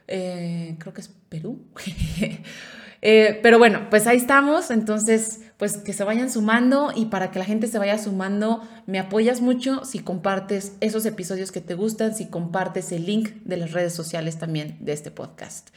Eh, 0.07 0.75
creo 0.77 0.93
que 0.93 1.01
es 1.01 1.07
Perú. 1.29 1.65
Eh, 3.01 3.39
pero 3.43 3.59
bueno, 3.59 3.87
pues 3.89 4.07
ahí 4.07 4.17
estamos, 4.17 4.71
entonces 4.71 5.41
pues 5.57 5.77
que 5.77 5.93
se 5.93 6.03
vayan 6.03 6.29
sumando 6.29 6.91
y 6.95 7.05
para 7.05 7.31
que 7.31 7.39
la 7.39 7.45
gente 7.45 7.67
se 7.67 7.79
vaya 7.79 7.97
sumando, 7.97 8.61
me 8.85 8.99
apoyas 8.99 9.41
mucho 9.41 9.83
si 9.85 9.99
compartes 9.99 10.73
esos 10.81 11.05
episodios 11.05 11.51
que 11.51 11.61
te 11.61 11.73
gustan, 11.73 12.15
si 12.15 12.27
compartes 12.27 12.91
el 12.91 13.05
link 13.05 13.29
de 13.43 13.57
las 13.57 13.71
redes 13.71 13.93
sociales 13.93 14.37
también 14.37 14.77
de 14.79 14.93
este 14.93 15.09
podcast. 15.11 15.69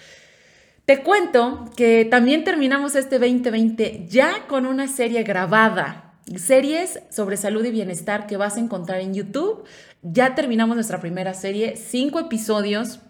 Te 0.85 1.03
cuento 1.03 1.71
que 1.77 2.05
también 2.05 2.45
terminamos 2.45 2.95
este 2.95 3.19
2020 3.19 4.07
ya 4.09 4.47
con 4.49 4.67
una 4.67 4.89
serie 4.89 5.23
grabada, 5.23 6.15
series 6.37 7.01
sobre 7.11 7.37
salud 7.37 7.65
y 7.65 7.71
bienestar 7.71 8.27
que 8.27 8.37
vas 8.37 8.57
a 8.57 8.61
encontrar 8.61 9.01
en 9.01 9.15
YouTube. 9.15 9.65
Ya 10.03 10.35
terminamos 10.35 10.75
nuestra 10.75 11.01
primera 11.01 11.33
serie, 11.33 11.77
cinco 11.77 12.19
episodios 12.19 13.01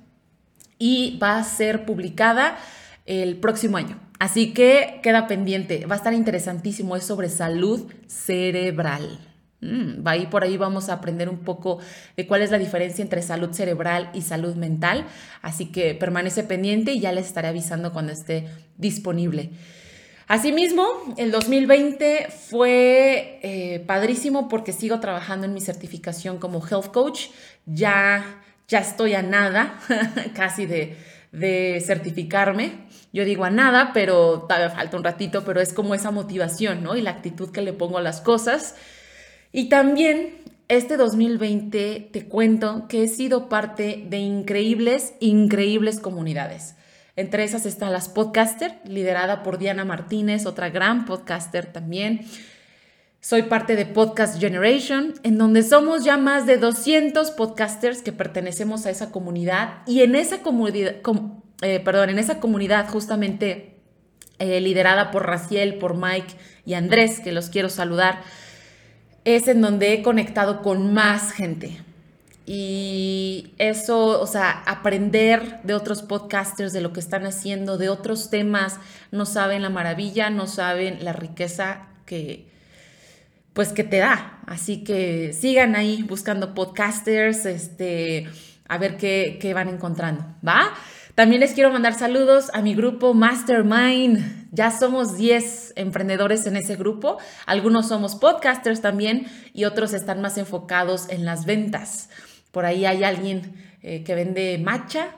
y 0.79 1.19
va 1.23 1.39
a 1.39 1.45
ser 1.45 1.85
publicada 1.85 2.59
el 3.07 3.37
próximo 3.37 3.77
año. 3.77 3.99
Así 4.19 4.53
que 4.53 5.01
queda 5.03 5.27
pendiente, 5.27 5.87
va 5.87 5.95
a 5.95 5.99
estar 5.99 6.13
interesantísimo, 6.13 6.97
es 6.97 7.05
sobre 7.05 7.29
salud 7.29 7.91
cerebral. 8.07 9.19
Mm, 9.63 10.07
ahí 10.07 10.27
por 10.27 10.43
ahí 10.43 10.57
vamos 10.57 10.89
a 10.89 10.95
aprender 10.95 11.29
un 11.29 11.41
poco 11.41 11.79
de 12.17 12.27
cuál 12.27 12.43
es 12.43 12.51
la 12.51 12.59
diferencia 12.59 13.03
entre 13.03 13.23
salud 13.23 13.53
cerebral 13.53 14.11
y 14.15 14.23
salud 14.23 14.55
mental. 14.57 15.07
Así 15.43 15.67
que 15.67 15.95
permanece 15.95 16.45
pendiente 16.45 16.93
y 16.93 17.01
ya 17.01 17.13
les 17.13 17.27
estaré 17.27 17.49
avisando 17.49 17.93
cuando 17.93 18.13
esté 18.13 18.47
disponible. 18.79 19.51
Asimismo, 20.29 20.87
el 21.17 21.33
2020 21.33 22.29
fue 22.31 23.41
eh, 23.43 23.83
padrísimo 23.87 24.49
porque 24.49 24.73
sigo 24.73 25.01
trabajando 25.01 25.45
en 25.45 25.53
mi 25.53 25.61
certificación 25.61 26.39
como 26.39 26.65
health 26.65 26.93
coach. 26.93 27.29
Ya, 27.67 28.41
ya 28.69 28.79
estoy 28.79 29.15
a 29.15 29.23
nada 29.23 29.81
casi 30.35 30.67
de, 30.67 30.97
de 31.33 31.83
certificarme. 31.85 32.90
Yo 33.13 33.25
digo 33.25 33.45
a 33.45 33.51
nada, 33.51 33.93
pero 33.93 34.43
todavía 34.43 34.71
falta 34.71 34.97
un 34.97 35.05
ratito, 35.05 35.45
pero 35.45 35.61
es 35.61 35.73
como 35.73 35.95
esa 35.95 36.11
motivación, 36.11 36.83
¿no? 36.83 36.97
Y 36.97 37.03
la 37.03 37.11
actitud 37.11 37.51
que 37.51 37.63
le 37.63 37.73
pongo 37.73 37.99
a 37.99 38.03
las 38.03 38.21
cosas. 38.21 38.77
Y 39.53 39.69
también 39.69 40.37
este 40.69 40.97
2020 40.97 42.11
te 42.13 42.27
cuento 42.27 42.87
que 42.89 43.03
he 43.03 43.09
sido 43.09 43.49
parte 43.49 44.05
de 44.09 44.19
increíbles, 44.19 45.15
increíbles 45.19 45.99
comunidades. 45.99 46.77
Entre 47.17 47.43
esas 47.43 47.67
están 47.67 47.93
las 47.93 48.09
podcaster, 48.09 48.79
liderada 48.85 49.43
por 49.43 49.59
Diana 49.59 49.85
Martínez, 49.85 50.47
otra 50.47 50.71
gran 50.71 51.05
podcaster 51.05 51.67
también. 51.67 52.21
Soy 53.21 53.43
parte 53.43 53.77
de 53.77 53.85
Podcast 53.85 54.41
Generation, 54.41 55.15
en 55.25 55.37
donde 55.37 55.65
somos 55.65 56.05
ya 56.05 56.17
más 56.17 56.47
de 56.47 56.57
200 56.57 57.33
podcasters 57.33 58.01
que 58.01 58.13
pertenecemos 58.13 58.87
a 58.87 58.91
esa 58.91 59.11
comunidad 59.11 59.83
y 59.87 60.03
en 60.03 60.15
esa 60.15 60.39
comunidad, 60.39 61.03
eh, 61.63 61.81
perdón, 61.81 62.11
en 62.11 62.19
esa 62.19 62.41
comunidad 62.41 62.89
justamente 62.89 63.77
eh, 64.39 64.61
liderada 64.61 65.11
por 65.11 65.27
Raciel, 65.27 65.75
por 65.75 65.97
Mike 65.97 66.35
y 66.65 66.75
Andrés, 66.75 67.21
que 67.21 67.33
los 67.33 67.51
quiero 67.51 67.69
saludar, 67.69 68.23
es 69.25 69.49
en 69.49 69.61
donde 69.61 69.93
he 69.93 70.03
conectado 70.03 70.63
con 70.63 70.95
más 70.95 71.33
gente. 71.33 71.83
Y 72.47 73.53
eso, 73.59 74.21
o 74.21 74.27
sea, 74.27 74.51
aprender 74.67 75.61
de 75.63 75.75
otros 75.75 76.03
podcasters, 76.03 76.73
de 76.73 76.81
lo 76.81 76.93
que 76.93 77.01
están 77.01 77.27
haciendo, 77.27 77.77
de 77.77 77.91
otros 77.91 78.31
temas, 78.31 78.81
no 79.13 79.27
saben 79.27 79.63
la 79.63 79.69
maravilla, 79.69 80.31
no 80.31 80.47
saben 80.47 81.05
la 81.05 81.13
riqueza 81.13 81.89
que, 82.07 82.49
pues 83.53 83.73
que 83.73 83.85
te 83.85 83.99
da. 83.99 84.41
Así 84.47 84.83
que 84.83 85.33
sigan 85.33 85.77
ahí 85.77 86.03
buscando 86.03 86.55
podcasters, 86.55 87.45
este, 87.45 88.27
a 88.67 88.79
ver 88.79 88.97
qué, 88.97 89.39
qué 89.41 89.53
van 89.53 89.69
encontrando, 89.69 90.25
¿va? 90.47 90.73
También 91.15 91.41
les 91.41 91.53
quiero 91.53 91.71
mandar 91.71 91.95
saludos 91.95 92.51
a 92.55 92.63
mi 92.63 92.75
grupo 92.75 93.15
Mastermind. 93.15 94.49
Ya 94.53 94.71
somos 94.71 95.17
10 95.17 95.75
emprendedores 95.77 96.47
en 96.47 96.57
ese 96.57 96.77
grupo. 96.77 97.19
Algunos 97.47 97.89
somos 97.89 98.17
podcasters 98.17 98.81
también 98.81 99.27
y 99.53 99.65
otros 99.65 99.93
están 99.93 100.21
más 100.21 100.39
enfocados 100.39 101.09
en 101.09 101.25
las 101.25 101.47
ventas. 101.47 102.11
Por 102.53 102.65
ahí 102.65 102.87
hay 102.87 103.05
alguien 103.05 103.55
eh, 103.83 104.03
que 104.05 104.15
vende 104.15 104.59
matcha, 104.59 105.17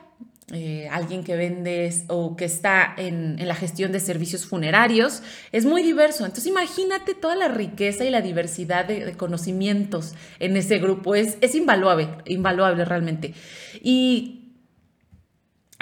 eh, 0.51 0.87
alguien 0.91 1.23
que 1.23 1.35
vende 1.35 1.91
o 2.07 2.35
que 2.35 2.45
está 2.45 2.93
en, 2.97 3.37
la 3.47 3.55
gestión 3.55 3.91
de 3.91 3.99
servicios 3.99 4.45
funerarios. 4.45 5.21
Es 5.51 5.65
muy 5.65 5.83
diverso. 5.83 6.25
Entonces 6.25 6.47
imagínate 6.47 7.13
toda 7.13 7.35
la 7.35 7.47
riqueza 7.47 8.03
y 8.03 8.09
la 8.09 8.21
diversidad 8.21 8.85
de, 8.85 9.13
conocimientos 9.13 10.15
en 10.39 10.57
ese 10.57 10.79
grupo. 10.79 11.15
Es, 11.15 11.37
es 11.41 11.55
invaluable, 11.55 12.09
invaluable 12.25 12.83
realmente. 12.83 13.33
Y 13.81 14.42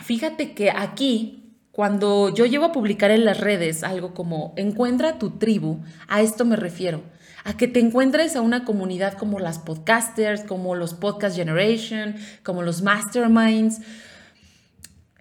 fíjate 0.01 0.53
que 0.53 0.71
aquí, 0.71 1.55
cuando 1.71 2.33
yo 2.33 2.45
llevo 2.45 2.65
a 2.65 2.71
publicar 2.71 3.11
en 3.11 3.25
las 3.25 3.39
redes 3.39 3.83
algo 3.83 4.13
como 4.13 4.53
encuentra 4.57 5.19
tu 5.19 5.37
tribu, 5.37 5.79
a 6.07 6.21
esto 6.21 6.45
me 6.45 6.55
refiero 6.55 7.01
a 7.43 7.57
que 7.57 7.67
te 7.67 7.79
encuentres 7.79 8.35
a 8.35 8.41
una 8.41 8.65
comunidad 8.65 9.17
como 9.17 9.39
las 9.39 9.57
podcasters, 9.57 10.43
como 10.43 10.75
los 10.75 10.93
Podcast 10.93 11.35
Generation, 11.35 12.15
como 12.43 12.61
los 12.61 12.83
Masterminds, 12.83 13.81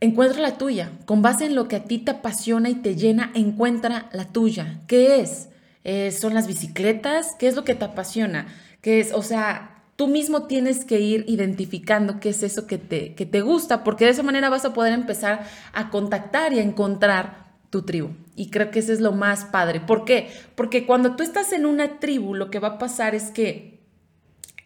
Encuentra 0.01 0.41
la 0.41 0.57
tuya. 0.57 0.91
Con 1.05 1.21
base 1.21 1.45
en 1.45 1.55
lo 1.55 1.69
que 1.69 1.77
a 1.77 1.85
ti 1.85 1.99
te 1.99 2.11
apasiona 2.11 2.71
y 2.71 2.77
te 2.77 2.97
llena, 2.97 3.31
encuentra 3.35 4.09
la 4.13 4.25
tuya. 4.25 4.81
¿Qué 4.87 5.21
es? 5.21 5.51
Eh, 5.85 6.11
¿Son 6.11 6.33
las 6.33 6.47
bicicletas? 6.47 7.37
¿Qué 7.39 7.49
es 7.49 7.55
lo 7.55 7.65
que 7.65 7.75
te 7.75 7.85
apasiona? 7.85 8.47
¿Qué 8.81 9.01
es? 9.01 9.13
O 9.13 9.23
sea, 9.23 9.80
tú 10.01 10.09
mismo 10.09 10.45
tienes 10.45 10.87
que 10.87 10.99
ir 10.99 11.27
identificando 11.29 12.21
qué 12.21 12.31
es 12.31 12.43
eso 12.43 12.67
que 12.67 12.79
te, 12.79 13.15
que 13.15 13.27
te 13.27 13.43
gusta, 13.43 13.85
porque 13.85 14.07
de 14.07 14.13
esa 14.13 14.23
manera 14.23 14.49
vas 14.49 14.65
a 14.65 14.73
poder 14.73 14.95
empezar 14.95 15.47
a 15.75 15.91
contactar 15.91 16.55
y 16.55 16.59
a 16.59 16.63
encontrar 16.63 17.51
tu 17.69 17.83
tribu. 17.83 18.09
Y 18.35 18.49
creo 18.49 18.71
que 18.71 18.79
eso 18.79 18.95
es 18.95 19.03
lo 19.03 19.13
más 19.13 19.45
padre. 19.45 19.79
¿Por 19.79 20.07
qué? 20.07 20.31
Porque 20.55 20.87
cuando 20.87 21.17
tú 21.17 21.23
estás 21.23 21.53
en 21.53 21.67
una 21.67 21.99
tribu, 21.99 22.35
lo 22.35 22.51
que 22.51 22.61
va 22.61 22.69
a 22.69 22.79
pasar 22.79 23.15
es 23.15 23.25
que 23.25 23.83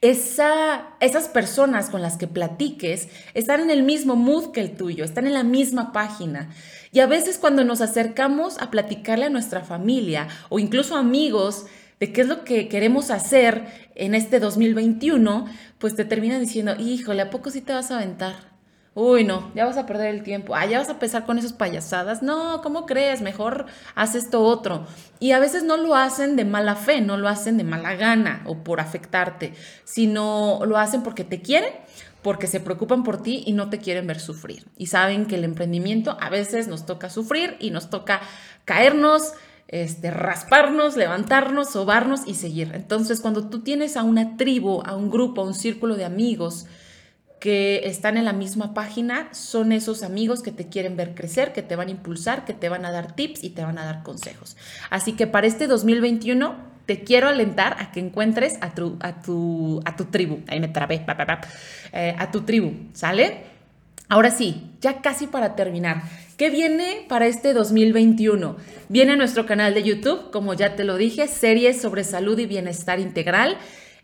esa, 0.02 0.90
esas 1.00 1.26
personas 1.26 1.90
con 1.90 2.00
las 2.00 2.16
que 2.16 2.28
platiques 2.28 3.08
están 3.32 3.58
en 3.58 3.70
el 3.72 3.82
mismo 3.82 4.14
mood 4.14 4.52
que 4.52 4.60
el 4.60 4.76
tuyo, 4.76 5.02
están 5.04 5.26
en 5.26 5.34
la 5.34 5.42
misma 5.42 5.92
página. 5.92 6.50
Y 6.92 7.00
a 7.00 7.08
veces 7.08 7.38
cuando 7.38 7.64
nos 7.64 7.80
acercamos 7.80 8.56
a 8.58 8.70
platicarle 8.70 9.24
a 9.24 9.30
nuestra 9.30 9.64
familia 9.64 10.28
o 10.48 10.60
incluso 10.60 10.94
amigos 10.94 11.66
de 12.00 12.12
qué 12.12 12.22
es 12.22 12.28
lo 12.28 12.44
que 12.44 12.68
queremos 12.68 13.10
hacer 13.10 13.64
en 13.94 14.14
este 14.14 14.40
2021, 14.40 15.46
pues 15.78 15.94
te 15.94 16.04
terminan 16.04 16.40
diciendo, 16.40 16.74
híjole, 16.78 17.22
¿a 17.22 17.30
poco 17.30 17.50
sí 17.50 17.60
te 17.60 17.72
vas 17.72 17.90
a 17.90 17.96
aventar? 17.96 18.54
Uy, 18.96 19.24
no, 19.24 19.50
ya 19.56 19.64
vas 19.64 19.76
a 19.76 19.86
perder 19.86 20.14
el 20.14 20.22
tiempo. 20.22 20.54
Ah, 20.54 20.66
ya 20.66 20.78
vas 20.78 20.88
a 20.88 20.92
empezar 20.92 21.26
con 21.26 21.36
esas 21.36 21.52
payasadas. 21.52 22.22
No, 22.22 22.62
¿cómo 22.62 22.86
crees? 22.86 23.22
Mejor 23.22 23.66
haz 23.96 24.14
esto 24.14 24.42
otro. 24.42 24.86
Y 25.18 25.32
a 25.32 25.40
veces 25.40 25.64
no 25.64 25.76
lo 25.76 25.96
hacen 25.96 26.36
de 26.36 26.44
mala 26.44 26.76
fe, 26.76 27.00
no 27.00 27.16
lo 27.16 27.28
hacen 27.28 27.56
de 27.56 27.64
mala 27.64 27.96
gana 27.96 28.42
o 28.46 28.62
por 28.62 28.80
afectarte, 28.80 29.52
sino 29.82 30.60
lo 30.64 30.78
hacen 30.78 31.02
porque 31.02 31.24
te 31.24 31.42
quieren, 31.42 31.72
porque 32.22 32.46
se 32.46 32.60
preocupan 32.60 33.02
por 33.02 33.20
ti 33.20 33.42
y 33.44 33.52
no 33.52 33.68
te 33.68 33.78
quieren 33.78 34.06
ver 34.06 34.20
sufrir. 34.20 34.64
Y 34.78 34.86
saben 34.86 35.26
que 35.26 35.34
el 35.34 35.44
emprendimiento 35.44 36.16
a 36.20 36.30
veces 36.30 36.68
nos 36.68 36.86
toca 36.86 37.10
sufrir 37.10 37.56
y 37.58 37.70
nos 37.70 37.90
toca 37.90 38.20
caernos, 38.64 39.32
este, 39.74 40.12
rasparnos, 40.12 40.96
levantarnos, 40.96 41.72
sobarnos 41.72 42.28
y 42.28 42.34
seguir. 42.34 42.70
Entonces, 42.74 43.18
cuando 43.18 43.48
tú 43.48 43.62
tienes 43.62 43.96
a 43.96 44.04
una 44.04 44.36
tribu, 44.36 44.82
a 44.86 44.94
un 44.94 45.10
grupo, 45.10 45.40
a 45.40 45.44
un 45.44 45.54
círculo 45.54 45.96
de 45.96 46.04
amigos, 46.04 46.66
que 47.40 47.82
están 47.84 48.16
en 48.16 48.24
la 48.24 48.32
misma 48.32 48.72
página 48.72 49.28
son 49.32 49.72
esos 49.72 50.04
amigos 50.04 50.42
que 50.42 50.52
te 50.52 50.68
quieren 50.68 50.96
ver 50.96 51.16
crecer, 51.16 51.52
que 51.52 51.60
te 51.60 51.74
van 51.74 51.88
a 51.88 51.90
impulsar, 51.90 52.44
que 52.44 52.54
te 52.54 52.68
van 52.68 52.84
a 52.86 52.92
dar 52.92 53.16
tips 53.16 53.42
y 53.42 53.50
te 53.50 53.64
van 53.64 53.76
a 53.78 53.84
dar 53.84 54.04
consejos. 54.04 54.56
Así 54.90 55.14
que 55.14 55.26
para 55.26 55.48
este 55.48 55.66
2021 55.66 56.54
te 56.86 57.02
quiero 57.02 57.26
alentar 57.26 57.76
a 57.80 57.90
que 57.90 57.98
encuentres 57.98 58.58
a 58.60 58.74
tu, 58.74 58.96
a 59.00 59.22
tu, 59.22 59.82
a 59.84 59.96
tu 59.96 60.04
tribu. 60.04 60.38
Ahí 60.46 60.60
me 60.60 60.68
trabé, 60.68 61.04
eh, 61.92 62.14
a 62.16 62.30
tu 62.30 62.42
tribu, 62.42 62.74
¿sale? 62.92 63.42
Ahora 64.08 64.30
sí, 64.30 64.70
ya 64.80 65.02
casi 65.02 65.26
para 65.26 65.56
terminar. 65.56 66.04
¿Qué 66.36 66.50
viene 66.50 67.06
para 67.08 67.28
este 67.28 67.52
2021? 67.52 68.56
Viene 68.88 69.16
nuestro 69.16 69.46
canal 69.46 69.72
de 69.72 69.84
YouTube, 69.84 70.32
como 70.32 70.52
ya 70.54 70.74
te 70.74 70.82
lo 70.82 70.96
dije, 70.96 71.28
series 71.28 71.80
sobre 71.80 72.02
salud 72.02 72.36
y 72.40 72.46
bienestar 72.46 72.98
integral. 72.98 73.56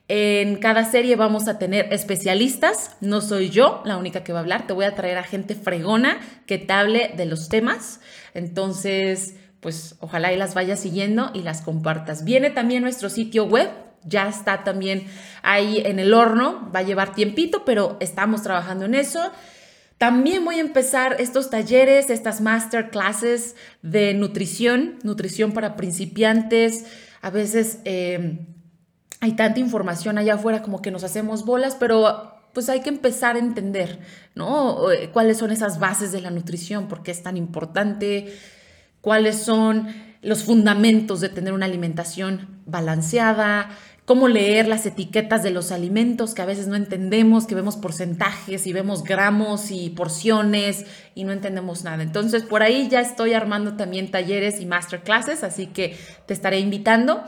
En 0.07 0.57
cada 0.59 0.85
serie 0.85 1.17
vamos 1.17 1.49
a 1.49 1.59
tener 1.59 1.93
especialistas, 1.93 2.97
no 3.01 3.21
soy 3.21 3.51
yo 3.51 3.83
la 3.85 3.97
única 3.97 4.23
que 4.23 4.33
va 4.33 4.39
a 4.39 4.43
hablar, 4.43 4.69
te 4.69 4.73
voy 4.73 4.85
a 4.85 4.95
traer 4.95 5.19
a 5.19 5.25
gente 5.25 5.57
fregona 5.57 6.21
que 6.47 6.59
te 6.59 6.73
hable 6.73 7.13
de 7.17 7.27
los 7.27 7.49
temas. 7.49 8.01
Entonces, 8.33 9.35
pues 9.59 9.97
ojalá 9.99 10.33
y 10.33 10.37
las 10.37 10.55
vayas 10.55 10.79
siguiendo 10.79 11.33
y 11.35 11.43
las 11.43 11.63
compartas. 11.63 12.25
Viene 12.25 12.51
también 12.51 12.85
nuestro 12.85 13.11
sitio 13.11 13.47
web, 13.47 13.71
ya 14.05 14.29
está 14.29 14.63
también 14.63 15.05
ahí 15.43 15.83
en 15.85 15.99
el 15.99 16.15
horno, 16.15 16.71
va 16.73 16.81
a 16.81 16.85
llevar 16.85 17.13
tiempito, 17.13 17.65
pero 17.65 17.97
estamos 17.99 18.43
trabajando 18.43 18.85
en 18.85 18.95
eso. 18.95 19.33
También 20.01 20.47
voy 20.47 20.55
a 20.55 20.61
empezar 20.61 21.17
estos 21.19 21.51
talleres, 21.51 22.09
estas 22.09 22.41
masterclasses 22.41 23.55
de 23.83 24.15
nutrición, 24.15 24.99
nutrición 25.03 25.53
para 25.53 25.77
principiantes. 25.77 26.87
A 27.21 27.29
veces... 27.29 27.81
Eh, 27.85 28.47
hay 29.21 29.33
tanta 29.33 29.61
información 29.61 30.17
allá 30.17 30.35
afuera 30.35 30.63
como 30.63 30.81
que 30.81 30.91
nos 30.91 31.05
hacemos 31.05 31.45
bolas, 31.45 31.77
pero 31.79 32.41
pues 32.55 32.69
hay 32.69 32.81
que 32.81 32.89
empezar 32.89 33.37
a 33.37 33.39
entender, 33.39 34.01
¿no? 34.35 34.91
Eh, 34.91 35.11
cuáles 35.13 35.37
son 35.39 35.51
esas 35.51 35.79
bases 35.79 36.11
de 36.11 36.21
la 36.21 36.31
nutrición, 36.31 36.89
por 36.89 37.03
qué 37.03 37.11
es 37.11 37.23
tan 37.23 37.37
importante, 37.37 38.35
cuáles 39.03 39.37
son 39.37 39.89
los 40.23 40.45
fundamentos 40.45 41.21
de 41.21 41.29
tener 41.29 41.53
una 41.53 41.67
alimentación 41.67 42.63
balanceada, 42.65 43.71
cómo 44.05 44.29
leer 44.29 44.67
las 44.67 44.87
etiquetas 44.87 45.43
de 45.43 45.51
los 45.51 45.71
alimentos 45.73 46.35
que 46.35 46.43
a 46.43 46.47
veces 46.47 46.67
no 46.67 46.77
entendemos, 46.77 47.47
que 47.47 47.55
vemos 47.55 47.77
porcentajes 47.77 48.67
y 48.67 48.73
vemos 48.73 49.05
gramos 49.05 49.71
y 49.71 49.91
porciones 49.91 50.85
y 51.15 51.25
no 51.25 51.33
entendemos 51.33 51.85
nada. 51.85 52.03
Entonces, 52.03 52.43
por 52.43 52.63
ahí 52.63 52.89
ya 52.89 53.01
estoy 53.01 53.35
armando 53.35 53.77
también 53.77 54.11
talleres 54.11 54.61
y 54.61 54.67
masterclasses, 54.67 55.45
así 55.45 55.69
que 55.69 55.97
te 56.27 56.35
estaré 56.35 56.59
invitando. 56.59 57.23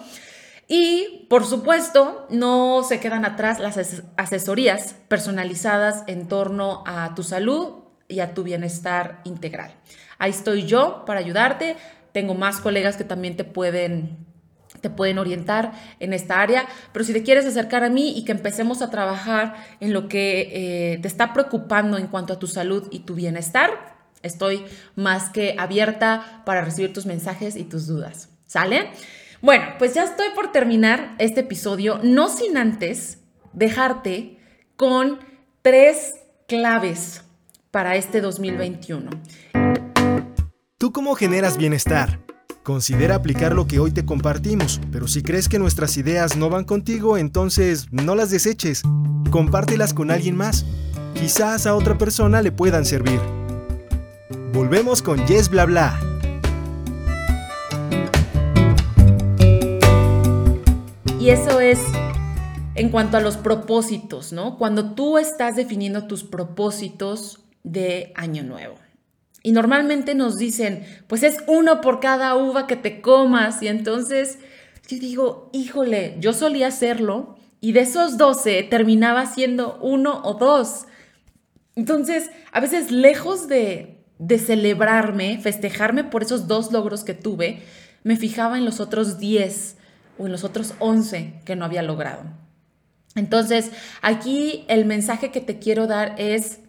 Y, 0.68 1.26
por 1.28 1.44
supuesto, 1.44 2.26
no 2.30 2.82
se 2.82 2.98
quedan 2.98 3.24
atrás 3.24 3.58
las 3.58 4.02
asesorías 4.16 4.94
personalizadas 5.08 6.04
en 6.06 6.28
torno 6.28 6.82
a 6.87 7.14
tu 7.14 7.22
salud 7.22 7.85
y 8.08 8.20
a 8.20 8.35
tu 8.35 8.42
bienestar 8.42 9.20
integral. 9.24 9.74
Ahí 10.18 10.30
estoy 10.30 10.64
yo 10.64 11.04
para 11.04 11.20
ayudarte. 11.20 11.76
Tengo 12.12 12.35
más 12.35 12.61
colegas 12.61 12.96
que 12.96 13.04
también 13.04 13.37
te 13.37 13.44
pueden 13.44 14.32
te 14.83 14.90
pueden 14.90 15.18
orientar 15.18 15.73
en 16.01 16.12
esta 16.12 16.42
área, 16.42 16.66
pero 16.92 17.05
si 17.05 17.14
te 17.14 17.23
quieres 17.23 17.47
acercar 17.47 17.85
a 17.85 17.88
mí 17.88 18.12
y 18.18 18.25
que 18.25 18.33
empecemos 18.33 18.83
a 18.83 18.90
trabajar 18.90 19.55
en 19.81 19.95
lo 19.95 20.09
que 20.09 20.92
eh, 20.95 20.99
te 21.01 21.09
está 21.09 21.33
preocupando 21.33 21.97
en 21.97 22.09
cuanto 22.09 22.35
a 22.35 22.38
tu 22.38 22.47
salud 22.47 22.88
y 22.90 23.01
tu 23.01 23.14
bienestar, 23.14 23.71
estoy 24.23 24.64
más 24.97 25.31
que 25.31 25.57
abierta 25.59 26.42
para 26.45 26.62
recibir 26.62 26.92
tus 26.92 27.07
mensajes 27.07 27.57
y 27.57 27.64
tus 27.64 27.87
dudas. 27.87 28.29
¿Sale? 28.47 28.90
Bueno, 29.40 29.64
pues 29.79 29.95
ya 29.95 30.05
estoy 30.05 30.29
por 30.35 30.53
terminar 30.53 31.14
este 31.18 31.40
episodio, 31.40 31.99
no 32.03 32.29
sin 32.29 32.57
antes 32.57 33.18
dejarte 33.53 34.38
con 34.77 35.21
tres 35.62 36.14
claves 36.47 37.23
para 37.71 37.97
este 37.97 38.21
2021. 38.21 39.11
¿Tú 40.79 40.92
cómo 40.92 41.14
generas 41.14 41.57
bienestar? 41.57 42.18
Considera 42.62 43.16
aplicar 43.16 43.55
lo 43.55 43.66
que 43.66 43.81
hoy 43.81 43.90
te 43.90 44.05
compartimos, 44.05 44.81
pero 44.92 45.09
si 45.09 45.22
crees 45.22 45.48
que 45.48 45.59
nuestras 45.59 45.96
ideas 45.96 46.37
no 46.37 46.48
van 46.48 46.64
contigo, 46.64 47.16
entonces 47.16 47.88
no 47.90 48.14
las 48.14 48.31
deseches. 48.31 48.83
Compártelas 49.33 49.92
con 49.92 50.12
alguien 50.12 50.37
más. 50.37 50.64
Quizás 51.14 51.66
a 51.66 51.75
otra 51.75 51.98
persona 51.98 52.40
le 52.40 52.53
puedan 52.53 52.85
servir. 52.85 53.18
Volvemos 54.53 55.03
con 55.03 55.27
Yes 55.27 55.48
Bla 55.48 55.64
Bla. 55.64 55.98
Y 61.18 61.31
eso 61.31 61.59
es 61.59 61.81
en 62.77 62.90
cuanto 62.90 63.16
a 63.16 63.20
los 63.20 63.37
propósitos, 63.37 64.33
¿no? 64.33 64.57
Cuando 64.57 64.94
tú 64.94 65.18
estás 65.18 65.57
definiendo 65.57 66.07
tus 66.07 66.22
propósitos 66.22 67.40
de 67.64 68.12
año 68.14 68.44
nuevo. 68.44 68.82
Y 69.42 69.52
normalmente 69.52 70.14
nos 70.14 70.38
dicen, 70.38 70.85
pues 71.09 71.22
es 71.22 71.38
uno 71.46 71.81
por 71.81 72.00
cada 72.00 72.37
uva 72.37 72.66
que 72.66 72.76
te 72.76 73.00
comas. 73.00 73.62
Y 73.62 73.68
entonces 73.68 74.38
yo 74.88 74.98
digo, 74.98 75.50
híjole, 75.52 76.16
yo 76.20 76.33
solía 76.33 76.68
hacerlo 76.68 77.37
y 77.61 77.72
de 77.72 77.81
esos 77.81 78.18
12 78.18 78.62
terminaba 78.64 79.26
siendo 79.26 79.78
uno 79.81 80.20
o 80.24 80.35
dos. 80.35 80.87
Entonces, 81.74 82.31
a 82.52 82.61
veces 82.61 82.90
lejos 82.90 83.48
de, 83.48 84.05
de 84.18 84.38
celebrarme, 84.38 85.38
festejarme 85.40 86.05
por 86.05 86.22
esos 86.22 86.46
dos 86.46 86.70
logros 86.70 87.02
que 87.02 87.14
tuve, 87.14 87.62
me 88.05 88.16
fijaba 88.16 88.59
en 88.59 88.64
los 88.64 88.81
otros 88.81 89.18
10 89.18 89.76
o 90.18 90.26
en 90.26 90.33
los 90.33 90.44
otros 90.44 90.74
11 90.78 91.40
que 91.44 91.57
no 91.57 91.64
había 91.64 91.83
logrado. 91.83 92.24
Entonces, 93.14 93.70
aquí 94.00 94.64
el 94.68 94.85
mensaje 94.85 95.31
que 95.31 95.40
te 95.40 95.59
quiero 95.59 95.87
dar 95.87 96.14
es, 96.18 96.61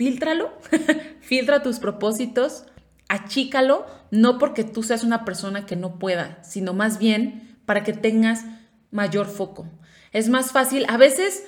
filtralo, 0.00 0.50
filtra 1.20 1.62
tus 1.62 1.78
propósitos, 1.78 2.64
achícalo, 3.10 3.84
no 4.10 4.38
porque 4.38 4.64
tú 4.64 4.82
seas 4.82 5.04
una 5.04 5.26
persona 5.26 5.66
que 5.66 5.76
no 5.76 5.98
pueda, 5.98 6.42
sino 6.42 6.72
más 6.72 6.98
bien 6.98 7.58
para 7.66 7.84
que 7.84 7.92
tengas 7.92 8.46
mayor 8.90 9.26
foco. 9.26 9.68
Es 10.12 10.30
más 10.30 10.52
fácil, 10.52 10.86
a 10.88 10.96
veces 10.96 11.44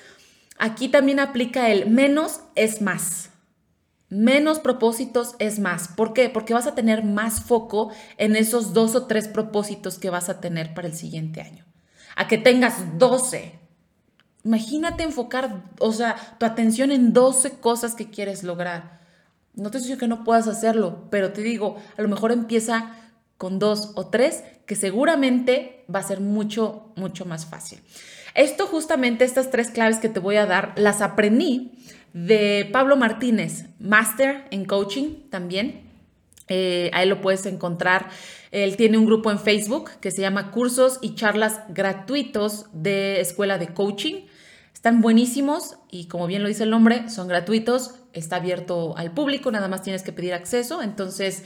aquí 0.58 0.88
también 0.88 1.18
aplica 1.18 1.70
el 1.70 1.88
menos 1.88 2.42
es 2.54 2.82
más. 2.82 3.30
Menos 4.10 4.58
propósitos 4.58 5.34
es 5.38 5.58
más. 5.58 5.88
¿Por 5.88 6.12
qué? 6.12 6.28
Porque 6.28 6.52
vas 6.52 6.66
a 6.66 6.74
tener 6.74 7.04
más 7.04 7.40
foco 7.40 7.90
en 8.18 8.36
esos 8.36 8.74
dos 8.74 8.94
o 8.94 9.06
tres 9.06 9.28
propósitos 9.28 9.98
que 9.98 10.10
vas 10.10 10.28
a 10.28 10.42
tener 10.42 10.74
para 10.74 10.88
el 10.88 10.94
siguiente 10.94 11.40
año. 11.40 11.64
A 12.16 12.28
que 12.28 12.36
tengas 12.36 12.98
12, 12.98 13.62
Imagínate 14.44 15.02
enfocar, 15.05 15.62
o 15.78 15.92
sea, 15.92 16.16
tu 16.38 16.46
atención 16.46 16.90
en 16.90 17.12
12 17.12 17.59
cosas 17.61 17.94
que 17.94 18.11
quieres 18.11 18.42
lograr. 18.42 19.00
No 19.55 19.70
te 19.70 19.78
estoy 19.78 19.96
que 19.96 20.09
no 20.09 20.24
puedas 20.24 20.48
hacerlo, 20.48 21.05
pero 21.11 21.33
te 21.33 21.42
digo, 21.42 21.76
a 21.96 22.02
lo 22.02 22.09
mejor 22.09 22.33
empieza 22.33 22.96
con 23.37 23.59
dos 23.59 23.92
o 23.96 24.07
tres, 24.07 24.42
que 24.66 24.76
seguramente 24.76 25.85
va 25.92 25.98
a 25.98 26.05
ser 26.05 26.20
mucho, 26.20 26.92
mucho 26.96 27.24
más 27.24 27.46
fácil. 27.46 27.81
Esto 28.35 28.66
justamente, 28.66 29.24
estas 29.24 29.50
tres 29.50 29.70
claves 29.70 29.98
que 29.98 30.09
te 30.09 30.20
voy 30.20 30.37
a 30.37 30.46
dar, 30.46 30.72
las 30.76 31.02
aprendí 31.02 31.72
de 32.12 32.68
Pablo 32.72 32.96
Martínez, 32.96 33.66
Master 33.78 34.44
en 34.50 34.64
Coaching 34.64 35.28
también. 35.31 35.83
Eh, 36.48 36.90
ahí 36.92 37.09
lo 37.09 37.20
puedes 37.20 37.46
encontrar. 37.46 38.11
Él 38.50 38.76
tiene 38.76 38.98
un 38.98 39.07
grupo 39.07 39.31
en 39.31 39.38
Facebook 39.38 39.90
que 40.00 40.11
se 40.11 40.20
llama 40.20 40.50
Cursos 40.50 40.98
y 41.02 41.14
Charlas 41.14 41.61
Gratuitos 41.68 42.66
de 42.72 43.20
Escuela 43.20 43.59
de 43.59 43.68
Coaching. 43.68 44.26
Están 44.83 45.01
buenísimos 45.01 45.77
y 45.92 46.09
como 46.09 46.27
bien 46.27 46.42
lo 46.42 46.49
dice 46.49 46.64
el 46.64 46.71
nombre, 46.71 47.09
son 47.09 47.29
gratuitos, 47.29 47.95
está 48.12 48.35
abierto 48.35 48.99
al 48.99 49.14
público, 49.14 49.53
nada 49.53 49.68
más 49.68 49.83
tienes 49.83 50.03
que 50.03 50.12
pedir 50.12 50.35
acceso. 50.35 50.83
Entonces, 50.83 51.45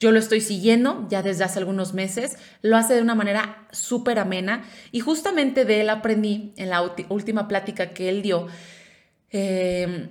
yo 0.00 0.10
lo 0.10 0.18
estoy 0.18 0.40
siguiendo 0.40 1.06
ya 1.10 1.22
desde 1.22 1.44
hace 1.44 1.58
algunos 1.58 1.92
meses, 1.92 2.38
lo 2.62 2.78
hace 2.78 2.94
de 2.94 3.02
una 3.02 3.14
manera 3.14 3.68
súper 3.72 4.18
amena 4.18 4.64
y 4.90 5.00
justamente 5.00 5.66
de 5.66 5.82
él 5.82 5.90
aprendí 5.90 6.54
en 6.56 6.70
la 6.70 6.80
última 6.80 7.46
plática 7.46 7.92
que 7.92 8.08
él 8.08 8.22
dio 8.22 8.46
em, 9.28 10.08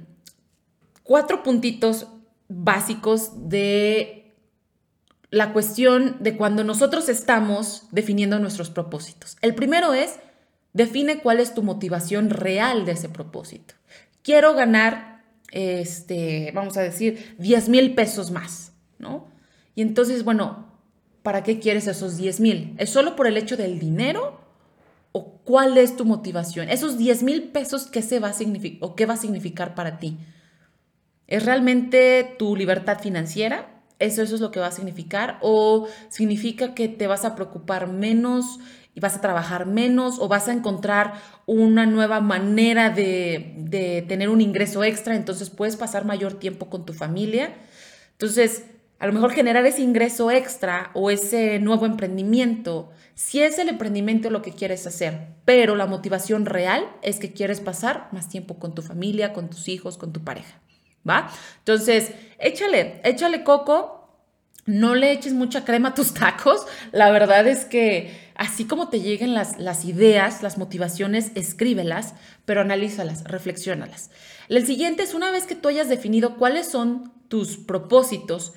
cuatro 1.02 1.42
puntitos 1.42 2.06
básicos 2.48 3.50
de 3.50 4.36
la 5.32 5.52
cuestión 5.52 6.18
de 6.20 6.38
cuando 6.38 6.64
nosotros 6.64 7.10
estamos 7.10 7.88
definiendo 7.90 8.38
nuestros 8.38 8.70
propósitos. 8.70 9.36
El 9.42 9.56
primero 9.56 9.96
es 9.96 10.20
Define 10.74 11.20
cuál 11.20 11.40
es 11.40 11.54
tu 11.54 11.64
motivación 11.64 12.30
real 12.30 12.86
de 12.86 12.94
ese 12.94 13.10
propósito. 13.10 13.74
Quiero 14.22 14.54
ganar, 14.54 15.24
este, 15.52 16.52
vamos 16.54 16.78
a 16.78 16.82
decir, 16.82 17.36
10 17.40 17.70
mil 17.70 17.96
pesos 17.96 18.32
más, 18.32 18.74
¿no? 19.00 19.28
Y 19.76 19.82
entonces, 19.82 20.24
bueno, 20.24 20.68
¿para 21.24 21.44
qué 21.44 21.60
quieres 21.60 21.88
esos 21.88 22.18
10 22.18 22.40
mil? 22.40 22.76
¿Es 22.78 22.90
solo 22.90 23.16
por 23.16 23.28
el 23.28 23.38
hecho 23.38 23.58
del 23.58 23.80
dinero? 23.80 24.42
¿O 25.12 25.40
cuál 25.44 25.78
es 25.78 25.96
tu 25.96 26.06
motivación? 26.06 26.70
Esos 26.70 26.98
10 26.98 27.24
mil 27.24 27.44
pesos, 27.50 27.88
¿qué, 27.88 28.02
se 28.02 28.20
va 28.20 28.30
a 28.30 28.34
significar, 28.34 28.90
o 28.90 28.96
qué 28.96 29.06
va 29.06 29.16
a 29.16 29.18
significar 29.18 29.76
para 29.76 30.00
ti? 30.00 30.18
¿Es 31.28 31.46
realmente 31.46 32.36
tu 32.40 32.56
libertad 32.56 33.00
financiera? 33.00 33.84
¿Eso, 34.00 34.22
¿Eso 34.22 34.36
es 34.36 34.42
lo 34.42 34.52
que 34.52 34.60
va 34.60 34.68
a 34.68 34.72
significar? 34.72 35.38
¿O 35.42 35.88
significa 36.10 36.74
que 36.74 36.88
te 36.88 37.08
vas 37.08 37.26
a 37.26 37.36
preocupar 37.36 37.88
menos 37.88 38.60
y 38.98 39.00
vas 39.00 39.16
a 39.16 39.22
trabajar 39.22 39.68
menos 39.68 40.18
o 40.18 40.28
vas 40.28 40.48
a 40.48 40.54
encontrar 40.54 41.14
una 41.46 41.86
nueva 41.86 42.20
manera 42.20 42.90
de, 42.90 44.04
tener 44.08 44.28
un 44.28 44.42
ingreso 44.42 44.84
extra, 44.84 45.16
entonces 45.16 45.52
puedes 45.52 45.76
pasar 45.76 46.04
mayor 46.04 46.40
tiempo 46.40 46.68
con 46.68 46.84
tu 46.84 46.94
familia. 46.94 47.54
Entonces, 48.14 48.64
a 48.98 49.06
lo 49.06 49.14
mejor 49.14 49.34
generar 49.34 49.68
ese 49.68 49.84
ingreso 49.84 50.32
extra 50.32 50.90
o 50.96 51.12
ese 51.12 51.60
nuevo 51.60 51.86
emprendimiento, 51.86 52.90
si 53.14 53.40
es 53.44 53.60
el 53.60 53.70
emprendimiento 53.70 54.32
lo 54.32 54.42
que 54.42 54.52
quieres 54.52 54.88
hacer, 54.88 55.28
pero 55.46 55.76
la 55.76 55.86
motivación 55.86 56.48
real 56.48 56.90
es 57.04 57.20
que 57.20 57.34
quieres 57.34 57.62
pasar 57.62 58.10
más 58.12 58.30
tiempo 58.30 58.58
con 58.58 58.74
tu 58.74 58.82
familia, 58.82 59.32
con 59.32 59.48
tus 59.48 59.68
hijos, 59.68 60.00
con 60.00 60.12
tu 60.12 60.24
pareja, 60.24 60.60
¿va? 61.08 61.30
Entonces, 61.60 62.14
échale, 62.40 63.00
échale 63.04 63.44
coco, 63.44 63.98
no 64.68 64.96
le 64.96 65.12
eches 65.12 65.34
mucha 65.34 65.66
crema 65.66 65.90
a 65.90 65.94
tus 65.94 66.14
tacos, 66.14 66.68
la 66.92 67.10
verdad 67.10 67.48
es 67.48 67.66
que 67.66 68.27
Así 68.38 68.66
como 68.66 68.90
te 68.90 69.02
lleguen 69.02 69.34
las, 69.34 69.58
las 69.60 69.84
ideas, 69.84 70.44
las 70.44 70.60
motivaciones, 70.60 71.32
escríbelas, 71.34 72.14
pero 72.46 72.62
analízalas, 72.62 73.24
reflexiónalas. 73.24 74.12
El 74.48 74.66
siguiente 74.66 75.02
es 75.02 75.16
una 75.16 75.32
vez 75.32 75.46
que 75.46 75.56
tú 75.56 75.70
hayas 75.70 75.90
definido 75.90 76.38
cuáles 76.38 76.68
son 76.68 77.12
tus 77.30 77.58
propósitos, 77.58 78.54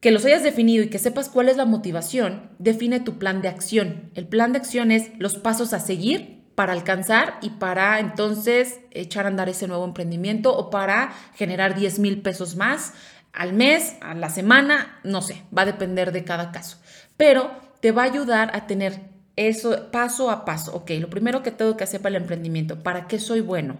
que 0.00 0.10
los 0.10 0.24
hayas 0.24 0.42
definido 0.42 0.82
y 0.82 0.88
que 0.88 0.98
sepas 0.98 1.28
cuál 1.28 1.50
es 1.50 1.58
la 1.58 1.66
motivación, 1.66 2.50
define 2.58 3.00
tu 3.00 3.18
plan 3.18 3.42
de 3.42 3.48
acción. 3.48 4.10
El 4.14 4.26
plan 4.26 4.52
de 4.52 4.58
acción 4.58 4.90
es 4.90 5.10
los 5.18 5.36
pasos 5.36 5.74
a 5.74 5.78
seguir 5.78 6.42
para 6.54 6.72
alcanzar 6.72 7.38
y 7.42 7.50
para 7.50 8.00
entonces 8.00 8.80
echar 8.92 9.26
a 9.26 9.28
andar 9.28 9.50
ese 9.50 9.68
nuevo 9.68 9.84
emprendimiento 9.84 10.56
o 10.56 10.70
para 10.70 11.12
generar 11.34 11.74
10 11.74 11.98
mil 11.98 12.22
pesos 12.22 12.56
más 12.56 12.94
al 13.32 13.52
mes, 13.52 13.96
a 14.00 14.14
la 14.14 14.30
semana, 14.30 14.98
no 15.04 15.20
sé, 15.22 15.42
va 15.56 15.62
a 15.62 15.66
depender 15.66 16.12
de 16.12 16.24
cada 16.24 16.50
caso. 16.50 16.78
Pero 17.16 17.71
te 17.82 17.90
va 17.90 18.02
a 18.02 18.06
ayudar 18.06 18.52
a 18.54 18.68
tener 18.68 19.00
eso 19.34 19.90
paso 19.90 20.30
a 20.30 20.44
paso. 20.44 20.72
Ok, 20.72 20.92
lo 21.00 21.10
primero 21.10 21.42
que 21.42 21.50
tengo 21.50 21.76
que 21.76 21.82
hacer 21.82 22.00
para 22.00 22.16
el 22.16 22.22
emprendimiento, 22.22 22.80
¿para 22.80 23.08
qué 23.08 23.18
soy 23.18 23.40
bueno? 23.40 23.76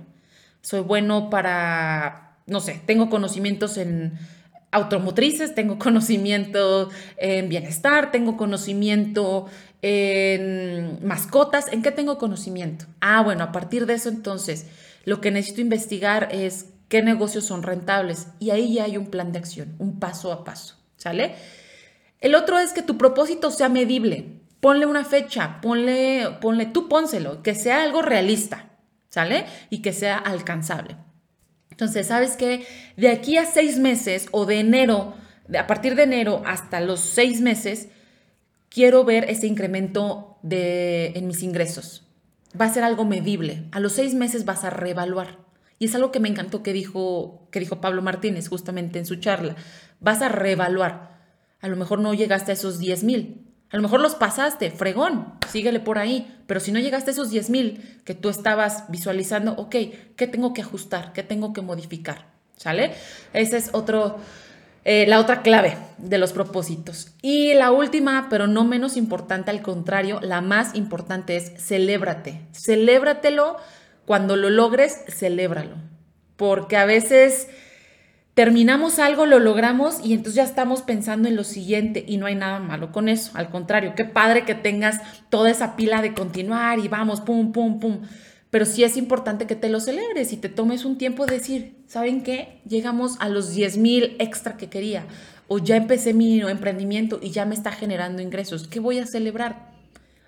Soy 0.61 0.81
bueno 0.81 1.31
para, 1.31 2.37
no 2.47 2.59
sé, 2.59 2.83
tengo 2.85 3.09
conocimientos 3.09 3.79
en 3.79 4.19
automotrices, 4.73 5.55
tengo 5.55 5.79
conocimiento 5.79 6.91
en 7.17 7.49
bienestar, 7.49 8.11
tengo 8.11 8.37
conocimiento 8.37 9.47
en 9.83 10.99
mascotas, 11.07 11.73
¿en 11.73 11.83
qué 11.83 11.93
tengo 11.93 12.19
conocimiento? 12.19 12.87
Ah, 13.01 13.23
bueno, 13.23 13.45
a 13.45 13.53
partir 13.53 13.87
de 13.87 13.95
eso 13.95 14.09
entonces, 14.09 14.67
lo 15.05 15.21
que 15.21 15.31
necesito 15.31 15.61
investigar 15.61 16.29
es 16.33 16.67
qué 16.88 17.03
negocios 17.03 17.45
son 17.45 17.62
rentables 17.62 18.27
y 18.41 18.51
ahí 18.51 18.75
ya 18.75 18.85
hay 18.85 18.97
un 18.97 19.07
plan 19.07 19.31
de 19.31 19.38
acción, 19.38 19.77
un 19.79 20.01
paso 20.01 20.33
a 20.33 20.43
paso, 20.43 20.75
¿sale? 20.97 21.37
El 22.23 22.37
otro 22.37 22.59
es 22.61 22.73
que 22.73 22.83
tu 22.83 22.97
propósito 22.97 23.51
sea 23.51 23.69
medible. 23.69 24.41
Ponle 24.61 24.87
una 24.87 25.05
fecha, 25.05 25.61
ponle, 25.61 26.39
ponle, 26.41 26.67
tú 26.67 26.89
pónselo, 26.89 27.43
que 27.43 27.57
sea 27.57 27.83
algo 27.83 28.01
realista, 28.01 28.71
¿sale? 29.09 29.45
Y 29.71 29.83
que 29.83 29.93
sea 29.93 30.17
alcanzable. 30.19 30.97
Entonces, 31.71 32.07
¿sabes 32.07 32.37
qué? 32.37 32.65
De 32.97 33.09
aquí 33.09 33.37
a 33.37 33.45
seis 33.45 33.79
meses 33.79 34.29
o 34.31 34.47
de 34.47 34.61
enero, 34.61 35.15
a 35.59 35.67
partir 35.67 35.97
de 35.97 36.05
enero 36.05 36.45
hasta 36.47 36.81
los 36.81 37.01
seis 37.01 37.41
meses, 37.41 37.89
quiero 38.69 39.05
ver 39.05 39.29
ese 39.29 39.49
incremento 39.49 40.38
de, 40.42 41.07
en 41.17 41.27
mis 41.27 41.42
ingresos. 41.42 42.07
Va 42.59 42.67
a 42.67 42.73
ser 42.73 42.85
algo 42.85 43.05
medible. 43.05 43.65
A 43.73 43.81
los 43.81 43.94
seis 43.94 44.15
meses 44.15 44.44
vas 44.44 44.63
a 44.63 44.71
reevaluar. 44.71 45.38
Y 45.81 45.87
es 45.87 45.94
algo 45.96 46.13
que 46.13 46.21
me 46.21 46.29
encantó 46.29 46.63
que 46.63 46.73
dijo, 46.73 47.49
que 47.51 47.59
dijo 47.59 47.81
Pablo 47.81 48.01
Martínez 48.01 48.49
justamente 48.49 49.01
en 49.01 49.07
su 49.07 49.17
charla. 49.17 49.57
Vas 49.99 50.23
a 50.23 50.29
reevaluar. 50.29 51.12
A 51.63 51.69
lo 51.69 51.77
mejor 51.77 52.00
no 52.00 52.13
llegaste 52.13 52.50
a 52.50 52.54
esos 52.54 52.79
10 52.79 53.04
mil. 53.04 53.46
A 53.71 53.77
lo 53.77 53.83
mejor 53.83 54.00
los 54.00 54.17
pasaste, 54.17 54.71
fregón, 54.71 55.33
síguele 55.48 55.81
por 55.81 55.98
ahí. 55.98 56.37
Pero 56.46 56.60
si 56.60 56.73
no 56.73 56.79
llegaste 56.79 57.10
a 57.10 57.13
esos 57.13 57.31
10 57.31 57.48
mil 57.48 58.00
que 58.04 58.15
tú 58.15 58.29
estabas 58.29 58.85
visualizando, 58.90 59.52
ok, 59.52 59.77
¿qué 60.17 60.27
tengo 60.27 60.52
que 60.52 60.60
ajustar? 60.60 61.13
¿Qué 61.15 61.23
tengo 61.23 61.54
que 61.54 61.63
modificar? 61.63 62.27
¿Sale? 62.58 62.92
Ese 63.33 63.56
es 63.56 63.71
otro, 63.73 64.19
eh, 64.85 65.06
la 65.06 65.21
otra 65.21 65.40
clave 65.40 65.79
de 65.96 66.19
los 66.19 66.33
propósitos. 66.33 67.13
Y 67.23 67.54
la 67.54 67.71
última, 67.71 68.27
pero 68.29 68.46
no 68.46 68.65
menos 68.65 68.98
importante, 68.98 69.50
al 69.50 69.63
contrario, 69.63 70.21
la 70.21 70.42
más 70.42 70.75
importante 70.75 71.37
es 71.37 71.52
celébrate. 71.56 72.42
Celébratelo. 72.52 73.56
Cuando 74.04 74.37
lo 74.37 74.50
logres, 74.50 74.98
celébralo. 75.08 75.77
Porque 76.37 76.77
a 76.77 76.85
veces 76.85 77.48
terminamos 78.35 78.99
algo, 78.99 79.27
lo 79.27 79.39
logramos 79.39 79.99
y 80.05 80.13
entonces 80.13 80.35
ya 80.35 80.45
estamos 80.45 80.83
pensando 80.83 81.29
en 81.29 81.37
lo 81.37 81.45
siguiente 81.45 82.05
y 82.07 82.17
no 82.17 82.27
hay 82.27 82.35
nada 82.35 82.59
malo 82.59 82.93
con 82.93 83.09
eso. 83.09 83.33
Al 83.35 83.51
contrario, 83.51 83.95
qué 83.95 84.05
padre 84.05 84.45
que 84.45 84.55
tengas 84.55 85.01
toda 85.29 85.51
esa 85.51 85.77
pila 85.77 86.03
de 86.03 86.15
continuar 86.15 86.79
y 86.79 86.89
vamos, 86.89 87.21
pum, 87.21 87.53
pum, 87.53 87.79
pum. 87.81 88.01
Pero 88.51 88.67
sí 88.67 88.85
es 88.85 88.97
importante 88.97 89.47
que 89.47 89.57
te 89.57 89.71
lo 89.71 89.81
celebres 89.81 90.33
y 90.33 90.37
te 90.37 90.51
tomes 90.51 90.85
un 90.85 90.99
tiempo 90.99 91.25
de 91.25 91.39
decir, 91.39 91.77
¿saben 91.87 92.23
qué? 92.23 92.61
Llegamos 92.69 93.17
a 93.19 93.29
los 93.29 93.55
10 93.55 93.79
mil 93.79 94.17
extra 94.19 94.57
que 94.57 94.69
quería 94.69 95.07
o 95.49 95.59
ya 95.59 95.77
empecé 95.77 96.15
mi 96.15 96.41
emprendimiento 96.41 97.19
y 97.23 97.31
ya 97.31 97.45
me 97.45 97.55
está 97.55 97.73
generando 97.73 98.23
ingresos. 98.23 98.69
¿Qué 98.69 98.81
voy 98.81 98.99
a 98.99 99.07
celebrar? 99.07 99.71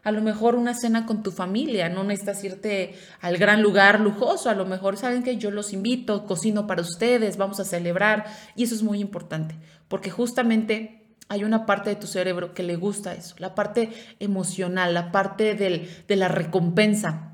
A 0.05 0.13
lo 0.13 0.23
mejor 0.23 0.55
una 0.55 0.75
cena 0.75 1.07
con 1.07 1.23
tu 1.23 1.33
familia, 1.33 1.89
no 1.89 2.05
necesitas 2.05 2.45
irte 2.45 2.95
al 3.21 3.37
gran 3.39 3.63
lugar 3.63 4.01
lujoso, 4.01 4.51
a 4.51 4.55
lo 4.55 4.67
mejor 4.67 4.97
saben 4.97 5.23
que 5.23 5.37
yo 5.37 5.51
los 5.51 5.73
invito, 5.73 6.27
cocino 6.27 6.67
para 6.67 6.83
ustedes, 6.83 7.37
vamos 7.37 7.59
a 7.59 7.65
celebrar 7.65 8.27
y 8.55 8.65
eso 8.65 8.75
es 8.75 8.83
muy 8.83 9.01
importante, 9.01 9.57
porque 9.89 10.11
justamente 10.11 11.05
hay 11.29 11.43
una 11.43 11.67
parte 11.67 11.91
de 11.91 11.97
tu 11.97 12.07
cerebro 12.07 12.55
que 12.55 12.63
le 12.63 12.77
gusta 12.77 13.15
eso, 13.15 13.35
la 13.39 13.55
parte 13.55 13.91
emocional, 14.21 14.95
la 14.95 15.11
parte 15.11 15.55
del, 15.55 15.91
de 16.07 16.17
la 16.17 16.29
recompensa. 16.29 17.31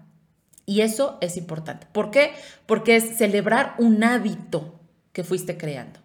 Y 0.64 0.82
eso 0.82 1.18
es 1.20 1.36
importante. 1.36 1.88
¿Por 1.90 2.12
qué? 2.12 2.32
Porque 2.66 2.94
es 2.94 3.18
celebrar 3.18 3.74
un 3.78 4.04
hábito 4.04 4.78
que 5.12 5.24
fuiste 5.24 5.56
creando. 5.56 5.98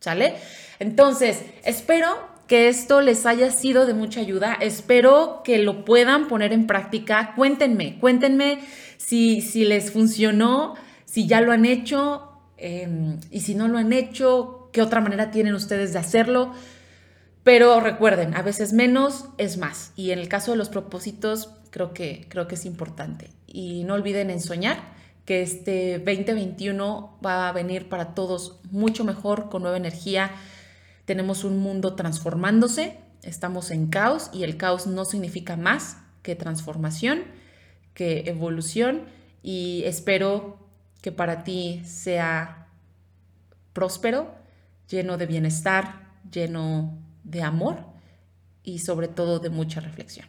¿Sale? 0.00 0.34
Entonces, 0.78 1.42
espero 1.64 2.29
que 2.50 2.66
esto 2.66 3.00
les 3.00 3.26
haya 3.26 3.52
sido 3.52 3.86
de 3.86 3.94
mucha 3.94 4.18
ayuda. 4.18 4.54
Espero 4.54 5.42
que 5.44 5.58
lo 5.58 5.84
puedan 5.84 6.26
poner 6.26 6.52
en 6.52 6.66
práctica. 6.66 7.32
Cuéntenme, 7.36 8.00
cuéntenme 8.00 8.58
si, 8.96 9.40
si 9.40 9.64
les 9.64 9.92
funcionó, 9.92 10.74
si 11.04 11.28
ya 11.28 11.42
lo 11.42 11.52
han 11.52 11.64
hecho 11.64 12.42
em, 12.56 13.20
y 13.30 13.42
si 13.42 13.54
no 13.54 13.68
lo 13.68 13.78
han 13.78 13.92
hecho, 13.92 14.68
qué 14.72 14.82
otra 14.82 15.00
manera 15.00 15.30
tienen 15.30 15.54
ustedes 15.54 15.92
de 15.92 16.00
hacerlo. 16.00 16.52
Pero 17.44 17.78
recuerden, 17.78 18.34
a 18.34 18.42
veces 18.42 18.72
menos 18.72 19.26
es 19.38 19.56
más. 19.56 19.92
Y 19.94 20.10
en 20.10 20.18
el 20.18 20.26
caso 20.26 20.50
de 20.50 20.56
los 20.56 20.70
propósitos, 20.70 21.50
creo 21.70 21.94
que, 21.94 22.26
creo 22.28 22.48
que 22.48 22.56
es 22.56 22.66
importante. 22.66 23.30
Y 23.46 23.84
no 23.84 23.94
olviden 23.94 24.28
en 24.28 24.40
soñar 24.40 24.76
que 25.24 25.42
este 25.42 26.00
2021 26.00 27.20
va 27.24 27.48
a 27.48 27.52
venir 27.52 27.88
para 27.88 28.12
todos 28.16 28.58
mucho 28.72 29.04
mejor, 29.04 29.50
con 29.50 29.62
nueva 29.62 29.76
energía. 29.76 30.32
Tenemos 31.10 31.42
un 31.42 31.58
mundo 31.58 31.96
transformándose, 31.96 32.96
estamos 33.24 33.72
en 33.72 33.88
caos 33.88 34.30
y 34.32 34.44
el 34.44 34.56
caos 34.56 34.86
no 34.86 35.04
significa 35.04 35.56
más 35.56 35.96
que 36.22 36.36
transformación, 36.36 37.24
que 37.94 38.20
evolución 38.26 39.06
y 39.42 39.82
espero 39.86 40.60
que 41.02 41.10
para 41.10 41.42
ti 41.42 41.82
sea 41.84 42.68
próspero, 43.72 44.32
lleno 44.88 45.16
de 45.16 45.26
bienestar, 45.26 46.12
lleno 46.30 46.96
de 47.24 47.42
amor 47.42 47.86
y 48.62 48.78
sobre 48.78 49.08
todo 49.08 49.40
de 49.40 49.50
mucha 49.50 49.80
reflexión. 49.80 50.28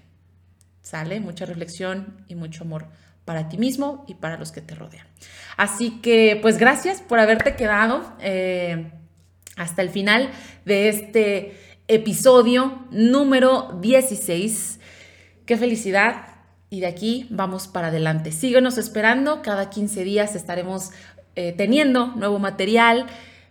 ¿Sale? 0.81 1.19
Mucha 1.19 1.45
reflexión 1.45 2.25
y 2.27 2.33
mucho 2.33 2.63
amor 2.63 2.87
para 3.23 3.49
ti 3.49 3.59
mismo 3.59 4.03
y 4.07 4.15
para 4.15 4.35
los 4.35 4.51
que 4.51 4.61
te 4.61 4.73
rodean. 4.73 5.05
Así 5.57 6.01
que, 6.01 6.39
pues 6.41 6.57
gracias 6.57 7.01
por 7.03 7.19
haberte 7.19 7.55
quedado 7.55 8.15
eh, 8.19 8.91
hasta 9.57 9.81
el 9.81 9.89
final 9.89 10.29
de 10.65 10.89
este 10.89 11.57
episodio 11.87 12.85
número 12.91 13.77
16. 13.81 14.79
Qué 15.45 15.57
felicidad. 15.57 16.27
Y 16.69 16.79
de 16.79 16.87
aquí 16.87 17.27
vamos 17.29 17.67
para 17.67 17.87
adelante. 17.87 18.31
Síguenos 18.31 18.77
esperando. 18.77 19.41
Cada 19.41 19.69
15 19.69 20.03
días 20.03 20.35
estaremos 20.35 20.91
eh, 21.35 21.53
teniendo 21.57 22.07
nuevo 22.15 22.39
material. 22.39 23.07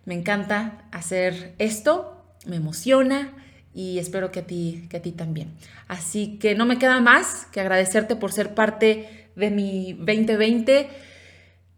Me 0.06 0.14
encanta 0.14 0.88
hacer 0.90 1.54
esto. 1.58 2.24
Me 2.46 2.56
emociona 2.56 3.34
y 3.74 3.98
espero 3.98 4.32
que 4.32 4.40
a 4.40 4.46
ti, 4.46 4.86
que 4.88 4.96
a 4.96 5.02
ti 5.02 5.12
también. 5.12 5.54
Así 5.86 6.38
que 6.38 6.54
no 6.54 6.66
me 6.66 6.78
queda 6.78 7.00
más 7.00 7.46
que 7.52 7.60
agradecerte 7.60 8.16
por 8.16 8.32
ser 8.32 8.54
parte 8.54 9.28
de 9.36 9.50
mi 9.50 9.92
2020 9.92 10.88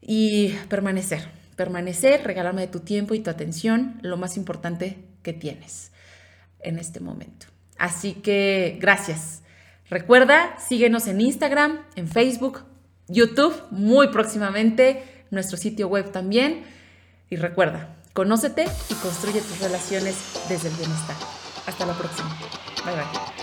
y 0.00 0.48
permanecer, 0.68 1.28
permanecer, 1.56 2.24
regalarme 2.24 2.66
tu 2.66 2.80
tiempo 2.80 3.14
y 3.14 3.20
tu 3.20 3.30
atención, 3.30 3.98
lo 4.02 4.16
más 4.16 4.36
importante 4.36 4.98
que 5.22 5.32
tienes 5.32 5.92
en 6.60 6.78
este 6.78 7.00
momento. 7.00 7.46
Así 7.78 8.14
que 8.14 8.78
gracias. 8.80 9.42
Recuerda, 9.88 10.56
síguenos 10.58 11.06
en 11.06 11.20
Instagram, 11.20 11.80
en 11.96 12.08
Facebook, 12.08 12.64
YouTube, 13.08 13.54
muy 13.70 14.08
próximamente, 14.08 15.02
nuestro 15.30 15.56
sitio 15.56 15.88
web 15.88 16.12
también. 16.12 16.64
Y 17.28 17.36
recuerda, 17.36 17.96
conócete 18.12 18.64
y 18.88 18.94
construye 18.94 19.40
tus 19.40 19.60
relaciones 19.60 20.16
desde 20.48 20.68
el 20.68 20.74
bienestar. 20.76 21.16
Hasta 21.66 21.86
la 21.86 21.94
próxima. 21.94 22.36
Bye 22.84 22.94
bye. 22.94 23.41